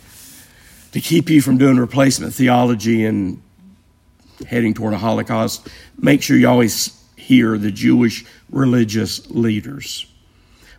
to 0.92 1.00
keep 1.00 1.30
you 1.30 1.40
from 1.40 1.58
doing 1.58 1.76
replacement 1.76 2.34
theology 2.34 3.04
and 3.04 3.42
heading 4.46 4.74
toward 4.74 4.94
a 4.94 4.98
Holocaust, 4.98 5.68
make 5.98 6.22
sure 6.22 6.36
you 6.36 6.48
always 6.48 7.02
hear 7.16 7.56
the 7.56 7.70
Jewish 7.70 8.24
religious 8.50 9.28
leaders. 9.30 10.06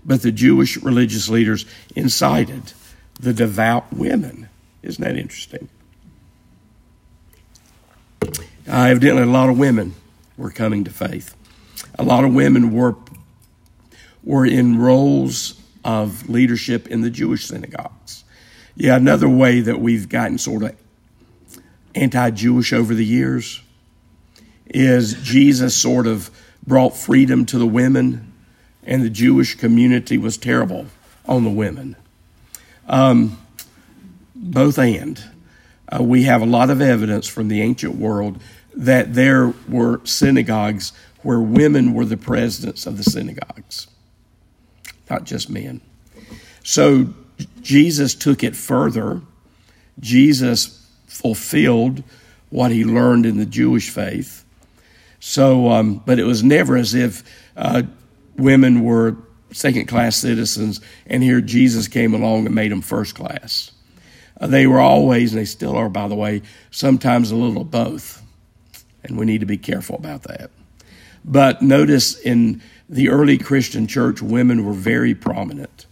But 0.05 0.21
the 0.21 0.31
Jewish 0.31 0.77
religious 0.77 1.29
leaders 1.29 1.65
incited 1.95 2.73
the 3.19 3.33
devout 3.33 3.91
women. 3.91 4.49
Isn't 4.83 5.03
that 5.03 5.17
interesting? 5.17 5.69
Uh, 8.21 8.31
evidently, 8.67 9.23
a 9.23 9.25
lot 9.25 9.49
of 9.49 9.57
women 9.57 9.95
were 10.37 10.51
coming 10.51 10.83
to 10.83 10.91
faith. 10.91 11.35
A 11.99 12.03
lot 12.03 12.23
of 12.23 12.33
women 12.33 12.71
were 12.73 12.95
were 14.23 14.45
in 14.45 14.77
roles 14.77 15.61
of 15.83 16.29
leadership 16.29 16.87
in 16.87 17.01
the 17.01 17.09
Jewish 17.09 17.45
synagogues. 17.45 18.25
Yeah, 18.75 18.95
another 18.95 19.29
way 19.29 19.61
that 19.61 19.79
we've 19.79 20.09
gotten 20.09 20.37
sort 20.37 20.63
of 20.63 20.75
anti-Jewish 21.95 22.73
over 22.73 22.93
the 22.93 23.05
years 23.05 23.61
is 24.67 25.13
Jesus 25.23 25.75
sort 25.75 26.07
of 26.07 26.29
brought 26.65 26.95
freedom 26.95 27.45
to 27.45 27.57
the 27.57 27.65
women, 27.65 28.33
and 28.83 29.01
the 29.01 29.09
Jewish 29.09 29.55
community 29.55 30.17
was 30.17 30.37
terrible 30.37 30.87
on 31.25 31.45
the 31.45 31.49
women. 31.49 31.95
Um, 32.87 33.37
both 34.35 34.77
and. 34.77 35.23
Uh, 35.89 36.03
we 36.03 36.23
have 36.23 36.41
a 36.41 36.45
lot 36.45 36.69
of 36.69 36.81
evidence 36.81 37.27
from 37.27 37.47
the 37.47 37.61
ancient 37.61 37.95
world 37.95 38.41
that 38.77 39.15
there 39.15 39.53
were 39.67 39.99
synagogues 40.05 40.93
where 41.23 41.39
women 41.39 41.93
were 41.93 42.05
the 42.05 42.15
presidents 42.15 42.85
of 42.85 42.97
the 42.97 43.03
synagogues, 43.03 43.87
not 45.09 45.23
just 45.23 45.49
men. 45.49 45.81
So 46.63 47.13
Jesus 47.61 48.13
took 48.13 48.43
it 48.43 48.55
further. 48.55 49.21
Jesus 49.99 50.87
fulfilled 51.07 52.03
what 52.49 52.71
he 52.71 52.85
learned 52.85 53.25
in 53.25 53.37
the 53.37 53.45
Jewish 53.45 53.89
faith. 53.89 54.45
So, 55.19 55.69
um, 55.71 56.01
but 56.05 56.19
it 56.19 56.23
was 56.23 56.43
never 56.43 56.77
as 56.77 56.93
if 56.93 57.23
uh, 57.57 57.81
women 58.37 58.83
were 58.83 59.17
second 59.51 59.87
class 59.87 60.17
citizens, 60.17 60.81
and 61.07 61.23
here 61.23 61.41
Jesus 61.41 61.87
came 61.87 62.13
along 62.13 62.45
and 62.45 62.53
made 62.53 62.71
them 62.71 62.81
first 62.81 63.15
class. 63.15 63.71
Uh, 64.39 64.45
they 64.45 64.67
were 64.67 64.79
always, 64.79 65.33
and 65.33 65.41
they 65.41 65.45
still 65.45 65.75
are, 65.75 65.89
by 65.89 66.07
the 66.07 66.15
way, 66.15 66.43
sometimes 66.69 67.31
a 67.31 67.35
little 67.35 67.63
of 67.63 67.71
both. 67.71 68.21
And 69.03 69.17
we 69.17 69.25
need 69.25 69.39
to 69.39 69.45
be 69.45 69.57
careful 69.57 69.95
about 69.95 70.23
that. 70.23 70.51
But 71.23 71.61
notice 71.61 72.17
in 72.17 72.61
the 72.89 73.09
early 73.09 73.37
Christian 73.37 73.87
church, 73.87 74.21
women 74.21 74.65
were 74.65 74.73
very 74.73 75.13
prominent, 75.13 75.85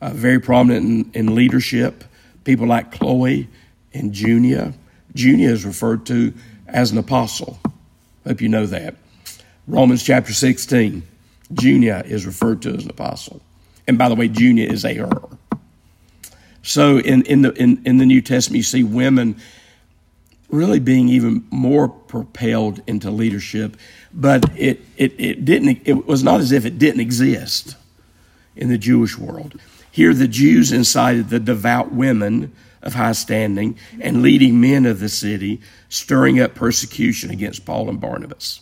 uh, 0.00 0.10
very 0.10 0.40
prominent 0.40 1.14
in, 1.14 1.28
in, 1.28 1.34
leadership. 1.34 2.04
People 2.44 2.66
like 2.66 2.92
Chloe 2.92 3.48
and 3.92 4.14
Junia. 4.14 4.72
Junia 5.14 5.50
is 5.50 5.64
referred 5.64 6.06
to 6.06 6.32
as 6.66 6.92
an 6.92 6.98
apostle. 6.98 7.58
Hope 8.26 8.40
you 8.40 8.48
know 8.48 8.66
that. 8.66 8.94
Romans 9.66 10.02
chapter 10.02 10.32
16. 10.32 11.02
Junia 11.52 12.02
is 12.06 12.26
referred 12.26 12.62
to 12.62 12.74
as 12.74 12.84
an 12.84 12.90
apostle. 12.90 13.40
And 13.86 13.98
by 13.98 14.08
the 14.08 14.14
way, 14.14 14.28
Junia 14.28 14.70
is 14.70 14.84
a 14.84 14.94
her. 14.94 15.22
So 16.62 16.98
in, 16.98 17.22
in, 17.22 17.42
the, 17.42 17.52
in, 17.54 17.82
in 17.86 17.98
the 17.98 18.06
New 18.06 18.20
Testament, 18.20 18.58
you 18.58 18.62
see 18.62 18.84
women 18.84 19.40
really 20.50 20.78
being 20.78 21.08
even 21.08 21.46
more 21.50 21.88
propelled 21.88 22.80
into 22.86 23.10
leadership, 23.10 23.76
but 24.12 24.44
it, 24.56 24.80
it, 24.96 25.14
it, 25.18 25.44
didn't, 25.44 25.82
it 25.84 26.06
was 26.06 26.22
not 26.22 26.40
as 26.40 26.52
if 26.52 26.64
it 26.64 26.78
didn't 26.78 27.00
exist 27.00 27.76
in 28.56 28.68
the 28.68 28.78
Jewish 28.78 29.18
world. 29.18 29.60
Here, 29.90 30.14
the 30.14 30.28
Jews 30.28 30.72
incited 30.72 31.28
the 31.28 31.40
devout 31.40 31.92
women 31.92 32.52
of 32.82 32.94
high 32.94 33.12
standing 33.12 33.78
and 34.00 34.22
leading 34.22 34.60
men 34.60 34.86
of 34.86 35.00
the 35.00 35.08
city, 35.08 35.60
stirring 35.88 36.40
up 36.40 36.54
persecution 36.54 37.30
against 37.30 37.66
Paul 37.66 37.88
and 37.88 38.00
Barnabas. 38.00 38.60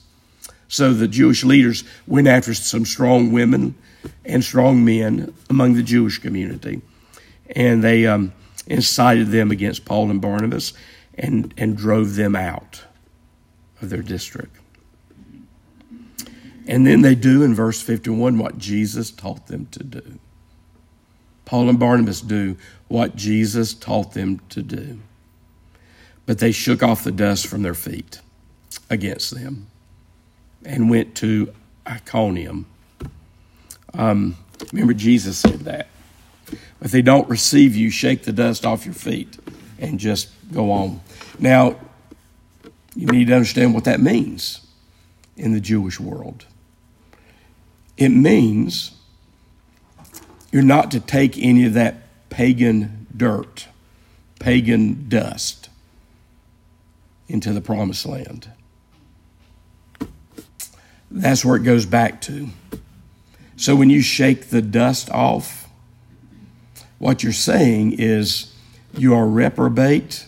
So 0.68 0.92
the 0.92 1.08
Jewish 1.08 1.44
leaders 1.44 1.84
went 2.06 2.26
after 2.26 2.54
some 2.54 2.84
strong 2.84 3.32
women 3.32 3.74
and 4.24 4.42
strong 4.42 4.84
men 4.84 5.34
among 5.48 5.74
the 5.74 5.82
Jewish 5.82 6.18
community, 6.18 6.82
and 7.54 7.84
they 7.84 8.06
um, 8.06 8.32
incited 8.66 9.28
them 9.28 9.50
against 9.50 9.84
Paul 9.84 10.10
and 10.10 10.20
Barnabas 10.20 10.72
and, 11.18 11.52
and 11.56 11.76
drove 11.76 12.14
them 12.16 12.36
out 12.36 12.84
of 13.80 13.90
their 13.90 14.02
district. 14.02 14.56
And 16.66 16.86
then 16.86 17.02
they 17.02 17.14
do 17.14 17.42
in 17.42 17.54
verse 17.54 17.80
51 17.80 18.38
what 18.38 18.58
Jesus 18.58 19.10
taught 19.10 19.46
them 19.46 19.66
to 19.66 19.84
do. 19.84 20.18
Paul 21.44 21.68
and 21.68 21.78
Barnabas 21.78 22.20
do 22.20 22.56
what 22.88 23.14
Jesus 23.14 23.72
taught 23.72 24.14
them 24.14 24.40
to 24.48 24.62
do. 24.62 24.98
But 26.26 26.40
they 26.40 26.50
shook 26.50 26.82
off 26.82 27.04
the 27.04 27.12
dust 27.12 27.46
from 27.46 27.62
their 27.62 27.74
feet 27.74 28.20
against 28.90 29.32
them 29.32 29.68
and 30.64 30.90
went 30.90 31.14
to 31.16 31.52
Iconium. 31.86 32.66
Um, 33.94 34.36
remember, 34.72 34.92
Jesus 34.92 35.38
said 35.38 35.60
that. 35.60 35.86
If 36.80 36.90
they 36.90 37.02
don't 37.02 37.28
receive 37.28 37.76
you, 37.76 37.90
shake 37.90 38.24
the 38.24 38.32
dust 38.32 38.66
off 38.66 38.84
your 38.84 38.94
feet 38.94 39.38
and 39.78 40.00
just 40.00 40.28
go 40.52 40.70
on. 40.70 41.00
Now, 41.38 41.76
you 42.94 43.06
need 43.06 43.26
to 43.28 43.34
understand 43.34 43.74
what 43.74 43.84
that 43.84 44.00
means 44.00 44.66
in 45.36 45.52
the 45.52 45.60
Jewish 45.60 46.00
world. 46.00 46.46
It 47.96 48.08
means 48.08 48.92
you're 50.50 50.62
not 50.62 50.90
to 50.92 51.00
take 51.00 51.38
any 51.38 51.66
of 51.66 51.74
that 51.74 52.28
pagan 52.30 53.06
dirt, 53.14 53.68
pagan 54.38 55.08
dust 55.08 55.68
into 57.28 57.52
the 57.52 57.60
promised 57.60 58.06
land. 58.06 58.50
That's 61.10 61.44
where 61.44 61.56
it 61.56 61.62
goes 61.62 61.86
back 61.86 62.20
to. 62.22 62.48
So 63.56 63.74
when 63.74 63.90
you 63.90 64.02
shake 64.02 64.48
the 64.50 64.60
dust 64.62 65.10
off, 65.10 65.68
what 66.98 67.22
you're 67.22 67.32
saying 67.32 67.92
is 67.98 68.52
you 68.96 69.14
are 69.14 69.26
reprobate, 69.26 70.25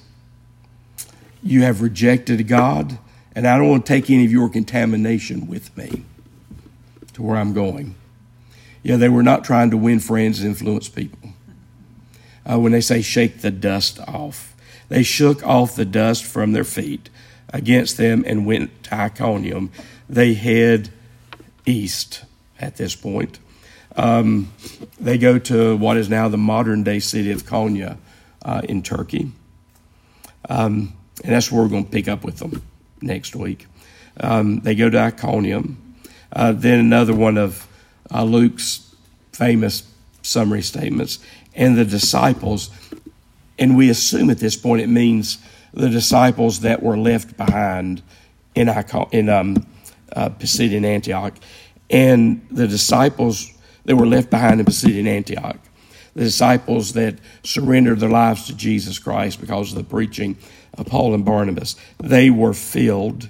you 1.49 1.63
have 1.63 1.81
rejected 1.83 2.47
God 2.47 2.99
And 3.39 3.47
I 3.47 3.57
don't 3.57 3.69
want 3.69 3.87
to 3.87 3.93
take 3.93 4.11
any 4.11 4.25
of 4.25 4.33
your 4.33 4.49
contamination 4.49 5.47
with 5.47 5.77
me 5.77 6.03
to 7.13 7.23
where 7.23 7.37
I'm 7.37 7.53
going. 7.53 7.95
Yeah, 8.83 8.97
they 8.97 9.09
were 9.09 9.23
not 9.23 9.45
trying 9.45 9.71
to 9.71 9.77
win 9.77 10.01
friends 10.01 10.41
and 10.41 10.49
influence 10.49 10.89
people. 10.89 11.31
Uh, 12.45 12.59
when 12.59 12.73
they 12.73 12.81
say 12.81 13.01
shake 13.01 13.41
the 13.43 13.53
dust 13.53 14.01
off, 14.09 14.57
they 14.89 15.05
shook 15.05 15.47
off 15.47 15.77
the 15.77 15.85
dust 15.85 16.25
from 16.25 16.51
their 16.51 16.65
feet 16.65 17.11
against 17.53 17.97
them 17.97 18.25
and 18.27 18.45
went 18.45 18.83
to 18.83 18.95
Iconium. 18.97 19.71
They 20.09 20.35
head 20.35 20.91
east 21.65 22.25
at 22.59 22.75
this 22.75 22.97
point. 22.97 23.39
Um, 23.95 24.53
they 24.99 25.17
go 25.17 25.39
to 25.39 25.77
what 25.77 25.97
is 25.97 26.09
now 26.09 26.27
the 26.27 26.37
modern 26.37 26.83
day 26.83 26.99
city 26.99 27.31
of 27.31 27.45
Konya 27.45 27.99
uh, 28.43 28.63
in 28.65 28.83
Turkey. 28.83 29.31
Um, 30.49 30.98
and 31.25 31.33
that's 31.33 31.51
where 31.51 31.63
we're 31.63 31.69
going 31.69 31.85
to 31.85 31.91
pick 31.91 32.09
up 32.09 32.25
with 32.25 32.39
them 32.39 32.63
next 33.01 33.35
week. 33.35 33.67
Um, 34.21 34.61
they 34.61 34.75
go 34.75 34.91
to 34.91 34.99
Iconium. 34.99 35.97
Uh, 36.33 36.53
then 36.53 36.79
another 36.79 37.15
one 37.15 37.39
of 37.39 37.67
uh, 38.13 38.25
Luke's 38.25 38.95
famous 39.33 39.85
summary 40.23 40.63
statements. 40.63 41.19
And 41.55 41.77
the 41.77 41.85
disciples, 41.85 42.71
and 43.59 43.77
we 43.77 43.91
assume 43.91 44.31
at 44.31 44.39
this 44.39 44.57
point 44.57 44.83
it 44.83 44.89
means 44.89 45.39
the 45.73 45.89
disciples 45.89 46.61
that 46.61 46.83
were 46.83 46.97
left 46.97 47.37
behind 47.37 48.03
in, 48.55 48.69
in 49.13 49.29
um, 49.29 49.67
uh, 50.13 50.29
Pisidian 50.31 50.85
Antioch, 50.85 51.35
and 51.91 52.47
the 52.51 52.67
disciples 52.67 53.53
that 53.85 53.97
were 53.97 54.07
left 54.07 54.31
behind 54.31 54.61
in 54.61 54.67
Pisidian 54.67 55.07
Antioch, 55.07 55.59
the 56.15 56.25
disciples 56.25 56.93
that 56.95 57.19
surrendered 57.43 58.01
their 58.01 58.09
lives 58.09 58.47
to 58.47 58.57
Jesus 58.57 58.99
Christ 58.99 59.41
because 59.41 59.73
of 59.73 59.79
the 59.79 59.85
preaching 59.85 60.37
Paul 60.85 61.14
and 61.14 61.25
Barnabas, 61.25 61.77
they 61.99 62.31
were 62.31 62.55
filled. 62.55 63.29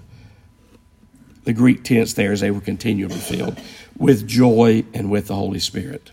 The 1.45 1.53
Greek 1.53 1.85
tense 1.85 2.15
there 2.15 2.33
is 2.33 2.41
they 2.41 2.51
were 2.51 2.61
continually 2.61 3.17
filled 3.17 3.61
with 3.97 4.27
joy 4.29 4.85
and 4.93 5.11
with 5.11 5.29
the 5.29 5.35
Holy 5.35 5.59
Spirit. 5.59 6.13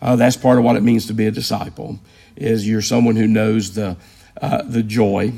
Uh, 0.00 0.16
that's 0.16 0.36
part 0.36 0.58
of 0.58 0.64
what 0.64 0.76
it 0.76 0.82
means 0.82 1.06
to 1.06 1.14
be 1.14 1.26
a 1.26 1.30
disciple. 1.30 1.98
Is 2.36 2.68
you're 2.68 2.82
someone 2.82 3.16
who 3.16 3.26
knows 3.26 3.74
the 3.74 3.96
uh, 4.40 4.62
the 4.62 4.82
joy 4.82 5.32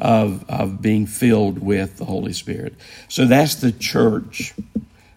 of, 0.00 0.48
of 0.48 0.82
being 0.82 1.06
filled 1.06 1.58
with 1.58 1.96
the 1.98 2.04
Holy 2.04 2.32
Spirit. 2.32 2.74
So 3.08 3.26
that's 3.26 3.56
the 3.56 3.72
church 3.72 4.54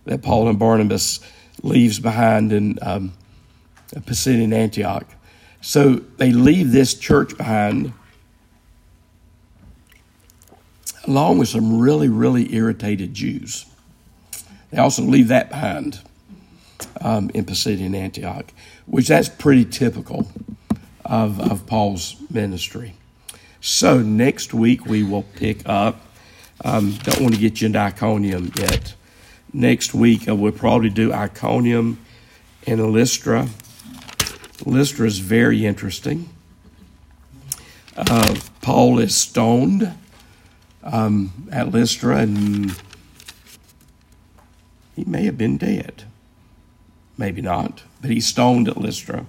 that 0.06 0.22
Paul 0.22 0.48
and 0.48 0.60
Barnabas 0.60 1.20
leaves 1.64 2.00
behind 2.00 2.54
in 2.54 2.80
um, 2.82 3.14
Pisidian 3.94 4.54
Antioch. 4.54 5.08
So 5.62 5.96
they 5.96 6.32
leave 6.32 6.72
this 6.72 6.94
church 6.94 7.38
behind, 7.38 7.94
along 11.08 11.38
with 11.38 11.48
some 11.48 11.80
really, 11.80 12.10
really 12.10 12.54
irritated 12.54 13.14
Jews. 13.14 13.66
They 14.72 14.78
also 14.78 15.02
leave 15.02 15.30
that 15.30 15.50
behind 15.50 16.02
um, 17.02 17.32
in 17.34 17.46
Pisidian 17.46 17.96
Antioch, 17.96 18.52
which 18.86 19.08
that's 19.08 19.30
pretty 19.30 19.66
typical 19.66 20.30
of, 21.06 21.40
of 21.40 21.66
Paul's 21.66 22.18
ministry. 22.30 22.94
So 23.62 24.02
next 24.02 24.54
week 24.54 24.86
we 24.86 25.04
will 25.04 25.24
pick 25.24 25.68
up. 25.68 26.02
Um, 26.64 26.92
don't 27.04 27.22
want 27.22 27.34
to 27.34 27.40
get 27.40 27.62
you 27.62 27.68
into 27.68 27.80
Iconium 27.80 28.52
yet. 28.58 28.94
Next 29.54 29.94
week 29.94 30.28
uh, 30.28 30.36
we'll 30.36 30.52
probably 30.52 30.90
do 30.90 31.14
Iconium 31.14 32.00
and 32.66 32.92
Lystra. 32.92 33.48
Lystra 34.66 35.08
is 35.08 35.20
very 35.20 35.66
interesting. 35.66 36.30
Uh, 37.96 38.36
Paul 38.62 39.00
is 39.00 39.16
stoned 39.16 39.94
um, 40.92 41.50
at 41.52 41.72
Lystra, 41.72 42.18
and 42.18 42.76
he 44.96 45.04
may 45.06 45.26
have 45.26 45.38
been 45.38 45.58
dead. 45.58 46.04
Maybe 47.18 47.42
not, 47.42 47.84
but 48.02 48.12
he's 48.12 48.28
stoned 48.28 48.68
at 48.68 48.78
Lystra. 48.78 49.26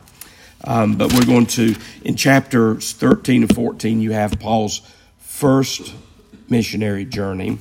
Um, 0.65 0.97
but 0.97 1.13
we're 1.13 1.25
going 1.25 1.47
to, 1.47 1.77
in 2.05 2.17
chapters 2.17 2.93
13 2.93 3.43
and 3.43 3.55
14, 3.55 4.01
you 4.01 4.13
have 4.13 4.39
Paul's 4.41 4.83
first 5.19 5.95
missionary 6.49 7.05
journey. 7.05 7.59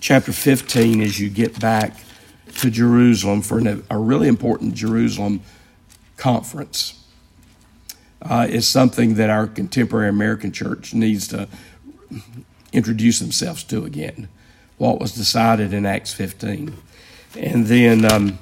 Chapter 0.00 0.32
15 0.32 1.00
is 1.00 1.18
you 1.18 1.30
get 1.30 1.58
back 1.60 1.96
to 2.58 2.70
Jerusalem 2.70 3.42
for 3.42 3.58
an, 3.58 3.84
a 3.90 3.98
really 3.98 4.28
important 4.28 4.74
Jerusalem 4.74 5.40
conference. 6.16 6.96
Uh, 8.22 8.46
is 8.50 8.68
something 8.68 9.14
that 9.14 9.30
our 9.30 9.46
contemporary 9.46 10.10
American 10.10 10.52
church 10.52 10.92
needs 10.92 11.26
to 11.28 11.48
introduce 12.72 13.18
themselves 13.18 13.64
to 13.64 13.84
again. 13.84 14.28
What 14.78 15.00
was 15.00 15.12
decided 15.12 15.72
in 15.74 15.84
Acts 15.84 16.12
15. 16.12 16.74
And 17.36 17.66
then 17.66 18.10
um, 18.10 18.38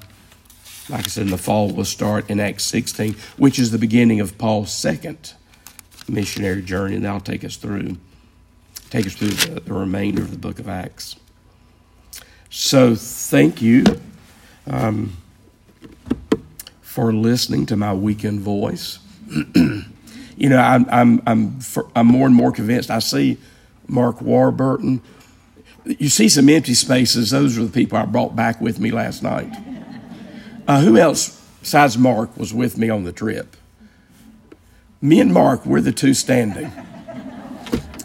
like 0.89 1.05
I 1.05 1.09
said, 1.09 1.25
in 1.25 1.31
the 1.31 1.39
fall, 1.39 1.69
we'll 1.69 1.85
start 1.85 2.31
in 2.31 2.41
Acts 2.41 2.65
16, 2.65 3.15
which 3.37 3.59
is 3.59 3.71
the 3.71 3.79
beginning 3.79 4.21
of 4.21 4.39
Paul's 4.39 4.73
second 4.73 5.35
missionary 6.09 6.63
journey, 6.63 6.97
and 6.97 7.05
that'll 7.05 7.21
take 7.21 7.45
us 7.45 7.57
through 7.57 7.97
take 8.91 9.07
us 9.07 9.15
through 9.15 9.29
the, 9.29 9.61
the 9.61 9.75
remainder 9.75 10.23
of 10.23 10.31
the 10.31 10.39
book 10.39 10.59
of 10.59 10.67
Acts. 10.67 11.17
So, 12.49 12.95
thank 12.95 13.61
you 13.61 13.85
um, 14.67 15.19
for 16.81 17.13
listening 17.13 17.67
to 17.67 17.77
my 17.77 17.93
weekend 17.93 18.41
voice. 18.41 18.99
you 19.55 20.49
know, 20.49 20.57
I'm 20.57 20.87
I'm 20.89 21.23
I'm 21.27 21.61
for, 21.61 21.91
I'm 21.95 22.07
more 22.07 22.27
and 22.27 22.35
more 22.35 22.51
convinced. 22.51 22.91
I 22.91 23.01
see 23.01 23.37
Mark 23.89 24.21
Warburton. 24.21 25.03
You 25.85 26.09
see 26.09 26.29
some 26.29 26.49
empty 26.49 26.75
spaces. 26.75 27.31
Those 27.31 27.59
are 27.59 27.65
the 27.65 27.73
people 27.73 27.99
I 27.99 28.05
brought 28.05 28.37
back 28.37 28.61
with 28.61 28.79
me 28.79 28.91
last 28.91 29.23
night. 29.23 29.53
Uh, 30.67 30.83
who 30.83 30.99
else 30.99 31.43
besides 31.61 31.97
Mark 31.97 32.37
was 32.37 32.53
with 32.53 32.77
me 32.77 32.91
on 32.91 33.05
the 33.05 33.13
trip? 33.13 33.57
Me 35.01 35.21
and 35.21 35.33
Mark, 35.33 35.65
we're 35.65 35.81
the 35.81 35.93
two 35.93 36.13
standing. 36.13 36.71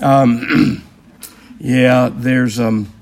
Um, 0.01 0.83
yeah, 1.59 2.09
there's. 2.13 2.59
Um, 2.59 2.93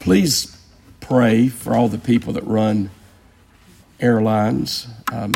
please 0.00 0.56
pray 1.00 1.48
for 1.48 1.76
all 1.76 1.88
the 1.88 1.98
people 1.98 2.32
that 2.32 2.44
run 2.44 2.90
airlines. 4.00 4.88
Um, 5.12 5.32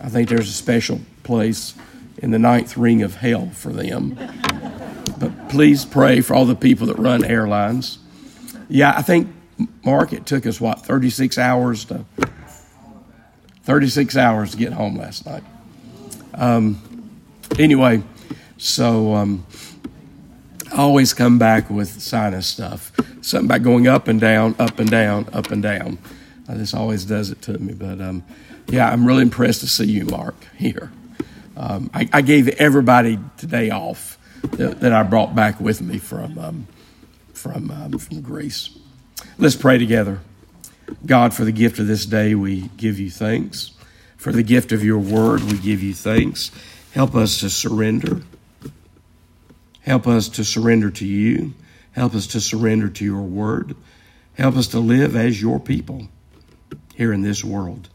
I 0.00 0.08
think 0.08 0.28
there's 0.28 0.48
a 0.48 0.52
special 0.52 1.00
place 1.22 1.74
in 2.18 2.30
the 2.30 2.38
ninth 2.38 2.76
ring 2.76 3.02
of 3.02 3.16
hell 3.16 3.50
for 3.50 3.72
them. 3.72 4.16
Please 5.54 5.84
pray 5.84 6.20
for 6.20 6.34
all 6.34 6.46
the 6.46 6.56
people 6.56 6.88
that 6.88 6.98
run 6.98 7.24
airlines. 7.24 8.00
Yeah, 8.68 8.92
I 8.96 9.02
think, 9.02 9.32
Mark, 9.84 10.12
it 10.12 10.26
took 10.26 10.46
us, 10.46 10.60
what, 10.60 10.84
36 10.84 11.38
hours 11.38 11.84
to 11.84 12.04
36 13.62 14.16
hours 14.16 14.50
to 14.50 14.56
get 14.56 14.72
home 14.72 14.96
last 14.96 15.24
night. 15.26 15.44
Um, 16.34 17.08
anyway, 17.56 18.02
so 18.58 19.14
um, 19.14 19.46
I 20.72 20.78
always 20.78 21.14
come 21.14 21.38
back 21.38 21.70
with 21.70 22.02
sinus 22.02 22.48
stuff. 22.48 22.90
Something 23.20 23.46
about 23.46 23.62
going 23.62 23.86
up 23.86 24.08
and 24.08 24.20
down, 24.20 24.56
up 24.58 24.80
and 24.80 24.90
down, 24.90 25.28
up 25.32 25.52
and 25.52 25.62
down. 25.62 25.98
Uh, 26.48 26.54
this 26.54 26.74
always 26.74 27.04
does 27.04 27.30
it 27.30 27.40
to 27.42 27.56
me. 27.58 27.74
But 27.74 28.00
um, 28.00 28.24
yeah, 28.66 28.90
I'm 28.90 29.06
really 29.06 29.22
impressed 29.22 29.60
to 29.60 29.68
see 29.68 29.86
you, 29.86 30.04
Mark, 30.04 30.34
here. 30.56 30.90
Um, 31.56 31.90
I, 31.94 32.08
I, 32.12 32.22
gave 32.22 32.48
everybody 32.48 33.20
today 33.36 33.70
off 33.70 34.18
that, 34.52 34.92
I 34.92 35.02
brought 35.02 35.34
back 35.34 35.60
with 35.60 35.80
me 35.80 35.98
from 35.98 36.38
um, 36.38 36.66
from 37.32 37.70
um, 37.70 37.98
from 37.98 38.20
Greece. 38.20 38.76
Let's 39.38 39.56
pray 39.56 39.78
together. 39.78 40.20
God, 41.04 41.32
for 41.34 41.44
the 41.44 41.52
gift 41.52 41.78
of 41.78 41.86
this 41.86 42.06
day, 42.06 42.34
we 42.34 42.68
give 42.76 42.98
you 42.98 43.10
thanks. 43.10 43.72
For 44.16 44.32
the 44.32 44.42
gift 44.42 44.72
of 44.72 44.84
your 44.84 44.98
word, 44.98 45.42
we 45.42 45.58
give 45.58 45.82
you 45.82 45.94
thanks. 45.94 46.50
Help 46.92 47.14
us 47.14 47.40
to 47.40 47.50
surrender. 47.50 48.22
Help 49.80 50.06
us 50.06 50.28
to 50.30 50.44
surrender 50.44 50.90
to 50.90 51.06
you. 51.06 51.54
Help 51.92 52.14
us 52.14 52.26
to 52.28 52.40
surrender 52.40 52.88
to 52.88 53.04
your 53.04 53.22
word. 53.22 53.76
Help 54.34 54.56
us 54.56 54.68
to 54.68 54.78
live 54.78 55.14
as 55.14 55.40
your 55.40 55.60
people 55.60 56.08
here 56.94 57.12
in 57.12 57.22
this 57.22 57.44
world. 57.44 57.88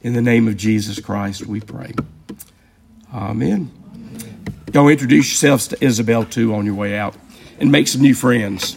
In 0.00 0.12
the 0.12 0.22
name 0.22 0.48
of 0.48 0.56
Jesus 0.56 1.00
Christ, 1.00 1.46
we 1.46 1.60
pray. 1.60 1.92
Amen. 3.12 3.77
Y'all 4.72 4.88
introduce 4.88 5.30
yourselves 5.30 5.68
to 5.68 5.84
Isabel 5.84 6.24
too 6.24 6.54
on 6.54 6.64
your 6.64 6.74
way 6.74 6.96
out 6.98 7.16
and 7.58 7.72
make 7.72 7.88
some 7.88 8.02
new 8.02 8.14
friends. 8.14 8.76